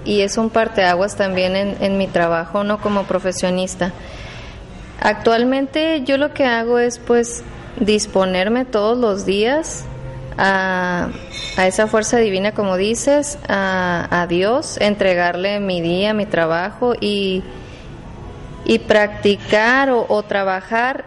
y 0.06 0.22
es 0.22 0.38
un 0.38 0.52
parteaguas 0.52 1.16
también 1.16 1.56
en, 1.56 1.78
en 1.82 1.98
mi 1.98 2.06
trabajo, 2.06 2.64
no 2.64 2.80
como 2.80 3.06
profesionista. 3.06 3.94
Actualmente 5.02 6.04
yo 6.06 6.20
lo 6.20 6.36
que 6.36 6.46
hago 6.46 6.78
es 6.78 7.00
pues 7.00 7.44
disponerme 7.80 8.64
todos 8.64 8.96
los 9.00 9.26
días 9.26 9.86
a, 10.38 11.10
a, 11.58 11.66
esa 11.66 11.88
fuerza 11.88 12.18
divina, 12.20 12.52
como 12.52 12.78
dices, 12.78 13.40
a, 13.48 14.08
a 14.22 14.28
Dios, 14.28 14.78
entregarle 14.80 15.60
mi 15.60 15.82
día, 15.82 16.14
mi 16.14 16.28
trabajo 16.28 16.94
y 17.02 17.44
y 18.66 18.80
practicar 18.80 19.90
o, 19.92 20.24
trabajar 20.24 21.06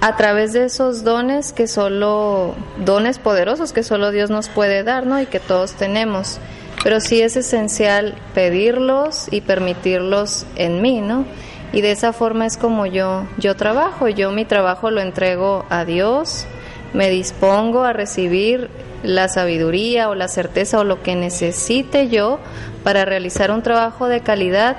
a 0.00 0.16
través 0.16 0.52
de 0.52 0.64
esos 0.64 1.04
dones 1.04 1.52
que 1.52 1.66
solo, 1.66 2.54
dones 2.84 3.18
poderosos 3.18 3.72
que 3.72 3.82
solo 3.82 4.10
Dios 4.10 4.30
nos 4.30 4.48
puede 4.48 4.82
dar, 4.82 5.06
¿no? 5.06 5.20
Y 5.20 5.26
que 5.26 5.40
todos 5.40 5.72
tenemos. 5.74 6.38
Pero 6.82 7.00
sí 7.00 7.22
es 7.22 7.36
esencial 7.36 8.14
pedirlos 8.34 9.28
y 9.30 9.40
permitirlos 9.40 10.44
en 10.56 10.82
mí, 10.82 11.00
¿no? 11.00 11.24
Y 11.72 11.80
de 11.80 11.92
esa 11.92 12.12
forma 12.12 12.46
es 12.46 12.56
como 12.56 12.84
yo, 12.86 13.26
yo 13.38 13.56
trabajo. 13.56 14.08
Yo 14.08 14.30
mi 14.30 14.44
trabajo 14.44 14.90
lo 14.90 15.00
entrego 15.00 15.64
a 15.70 15.84
Dios, 15.84 16.46
me 16.92 17.08
dispongo 17.10 17.84
a 17.84 17.92
recibir 17.92 18.68
la 19.02 19.28
sabiduría 19.28 20.08
o 20.08 20.14
la 20.14 20.28
certeza 20.28 20.78
o 20.78 20.84
lo 20.84 21.02
que 21.02 21.14
necesite 21.14 22.08
yo 22.08 22.38
para 22.82 23.04
realizar 23.04 23.50
un 23.50 23.62
trabajo 23.62 24.08
de 24.08 24.20
calidad 24.20 24.76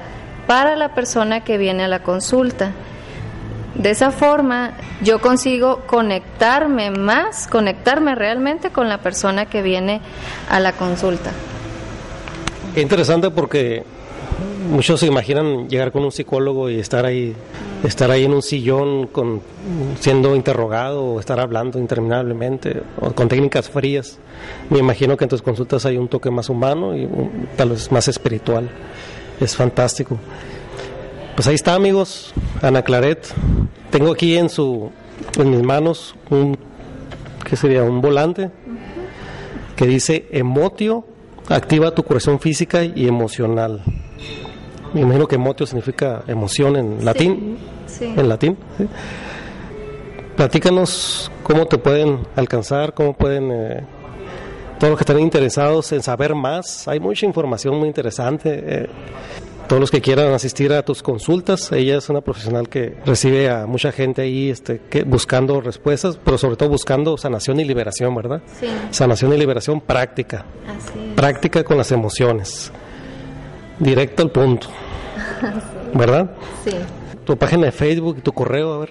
para 0.48 0.76
la 0.76 0.94
persona 0.94 1.44
que 1.44 1.58
viene 1.58 1.84
a 1.84 1.88
la 1.88 2.04
consulta. 2.04 2.72
De 3.76 3.90
esa 3.90 4.12
forma 4.12 4.72
yo 5.02 5.20
consigo 5.20 5.82
conectarme 5.86 6.92
más, 6.92 7.48
conectarme 7.48 8.16
realmente 8.16 8.70
con 8.70 8.88
la 8.88 9.00
persona 9.00 9.48
que 9.48 9.62
viene 9.62 10.02
a 10.50 10.60
la 10.60 10.72
consulta. 10.72 11.32
Qué 12.74 12.82
interesante 12.82 13.30
porque 13.32 13.84
muchos 14.70 15.00
se 15.00 15.08
imaginan 15.08 15.68
llegar 15.68 15.92
con 15.92 16.04
un 16.04 16.12
psicólogo 16.12 16.70
y 16.70 16.80
estar 16.80 17.06
ahí, 17.06 17.36
estar 17.84 18.12
ahí 18.12 18.24
en 18.24 18.34
un 18.34 18.42
sillón 18.42 19.08
con, 19.08 19.42
siendo 20.00 20.36
interrogado 20.36 21.04
o 21.04 21.20
estar 21.20 21.40
hablando 21.40 21.78
interminablemente 21.78 22.82
o 23.00 23.12
con 23.12 23.28
técnicas 23.28 23.70
frías. 23.70 24.20
Me 24.70 24.80
imagino 24.80 25.18
que 25.18 25.26
en 25.26 25.30
tus 25.30 25.42
consultas 25.42 25.86
hay 25.86 25.98
un 25.98 26.08
toque 26.08 26.32
más 26.32 26.50
humano 26.50 26.96
y 26.96 27.04
un, 27.06 27.50
tal 27.58 27.70
vez 27.70 27.92
más 27.92 28.08
espiritual 28.08 28.70
es 29.40 29.56
fantástico. 29.56 30.18
Pues 31.36 31.48
ahí 31.48 31.56
está, 31.56 31.76
amigos, 31.76 32.34
Ana 32.62 32.82
Claret. 32.82 33.28
Tengo 33.90 34.12
aquí 34.12 34.38
en 34.38 34.50
su 34.50 34.92
en 35.38 35.50
mis 35.52 35.62
manos 35.62 36.16
un 36.30 36.58
¿qué 37.44 37.56
sería? 37.56 37.84
un 37.84 38.02
volante 38.02 38.52
que 39.76 39.86
dice 39.86 40.28
Emotio 40.32 41.06
activa 41.50 41.94
tu 41.94 42.04
curación 42.04 42.40
física 42.40 42.84
y 42.84 43.08
emocional. 43.08 43.82
Me 44.94 45.02
imagino 45.02 45.28
que 45.28 45.36
emotio 45.36 45.66
significa 45.66 46.24
emoción 46.28 46.78
en 46.78 47.04
latín. 47.04 47.58
Sí. 47.86 48.14
En 48.16 48.30
latín. 48.30 48.58
¿sí? 48.78 48.88
Platícanos 50.38 51.32
cómo 51.44 51.66
te 51.68 51.78
pueden 51.78 52.20
alcanzar, 52.36 52.94
cómo 52.94 53.14
pueden... 53.14 53.52
eh, 53.52 53.84
todos 54.80 54.92
los 54.92 54.98
que 54.98 55.04
están 55.04 55.20
interesados 55.20 55.92
en 55.92 56.02
saber 56.04 56.36
más, 56.36 56.88
hay 56.88 57.00
mucha 57.00 57.26
información 57.26 57.78
muy 57.78 57.88
interesante. 57.88 58.62
eh, 58.66 58.88
todos 59.68 59.80
los 59.80 59.90
que 59.90 60.00
quieran 60.00 60.32
asistir 60.32 60.72
a 60.74 60.84
tus 60.84 61.02
consultas, 61.02 61.72
ella 61.72 61.98
es 61.98 62.08
una 62.10 62.22
profesional 62.22 62.70
que 62.70 62.98
recibe 63.04 63.50
a 63.50 63.66
mucha 63.66 63.92
gente 63.92 64.22
ahí 64.22 64.52
este, 64.52 64.80
que, 64.92 65.02
buscando 65.04 65.60
respuestas, 65.60 66.20
pero 66.24 66.38
sobre 66.38 66.56
todo 66.56 66.70
buscando 66.70 67.18
sanación 67.18 67.60
y 67.60 67.66
liberación, 67.66 68.14
¿verdad? 68.14 68.44
Sí, 68.60 68.68
Sanación 68.92 69.34
y 69.34 69.38
liberación 69.38 69.82
práctica, 69.82 70.46
así 70.68 71.00
es. 71.10 71.16
práctica 71.16 71.64
con 71.64 71.78
las 71.78 71.92
emociones, 71.92 72.72
directo 73.80 74.22
al 74.22 74.30
punto, 74.30 74.68
¿verdad? 75.96 76.30
Sí. 76.64 76.76
Tu 77.24 77.36
página 77.36 77.66
de 77.66 77.72
Facebook 77.72 78.18
y 78.20 78.22
tu 78.22 78.34
correo, 78.34 78.72
a 78.74 78.78
ver. 78.78 78.90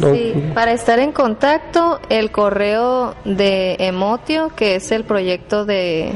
No, 0.00 0.14
Sí, 0.14 0.32
para 0.54 0.72
estar 0.72 0.98
en 0.98 1.12
contacto, 1.12 2.00
el 2.08 2.30
correo 2.30 3.14
de 3.24 3.76
Emotio, 3.80 4.50
que 4.54 4.76
es 4.76 4.90
el 4.92 5.04
proyecto 5.04 5.64
de, 5.64 6.12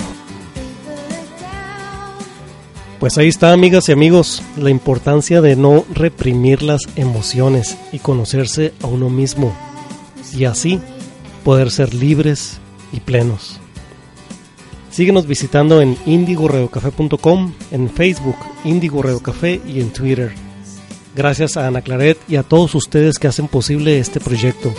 Pues 3.00 3.18
ahí 3.18 3.28
está, 3.28 3.52
amigas 3.52 3.90
y 3.90 3.92
amigos, 3.92 4.42
la 4.58 4.70
importancia 4.70 5.42
de 5.42 5.56
no 5.56 5.86
reprimir 5.94 6.64
las 6.64 6.82
emociones 6.96 7.78
y 7.92 8.00
conocerse 8.00 8.74
a 8.82 8.88
uno 8.88 9.10
mismo 9.10 9.56
y 10.34 10.46
así 10.46 10.80
poder 11.44 11.72
ser 11.72 11.94
libres 11.94 12.58
y 12.92 13.02
plenos. 13.02 13.60
Síguenos 14.90 15.28
visitando 15.28 15.82
en 15.82 15.98
indigoreocafé.com, 16.06 17.54
en 17.72 17.90
Facebook, 17.90 18.38
Indigo 18.64 19.04
Café 19.22 19.62
y 19.68 19.82
en 19.82 19.92
Twitter. 19.92 20.45
Gracias 21.16 21.56
a 21.56 21.66
Ana 21.66 21.82
Claret 21.82 22.18
y 22.28 22.36
a 22.36 22.44
todos 22.44 22.76
ustedes 22.76 23.20
que 23.20 23.28
hacen 23.28 23.48
posible 23.48 24.00
este 24.00 24.20
proyecto. 24.20 24.74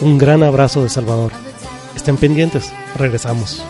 Un 0.00 0.16
gran 0.16 0.44
abrazo 0.44 0.82
de 0.84 0.88
Salvador. 0.88 1.32
Estén 1.96 2.16
pendientes, 2.16 2.72
regresamos. 2.96 3.64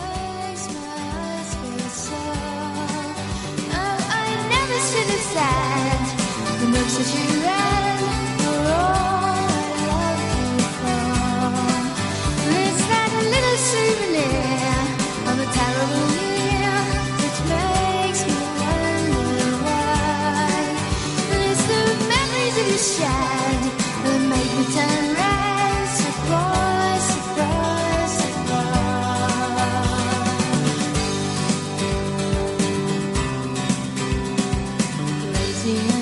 see 35.63 35.92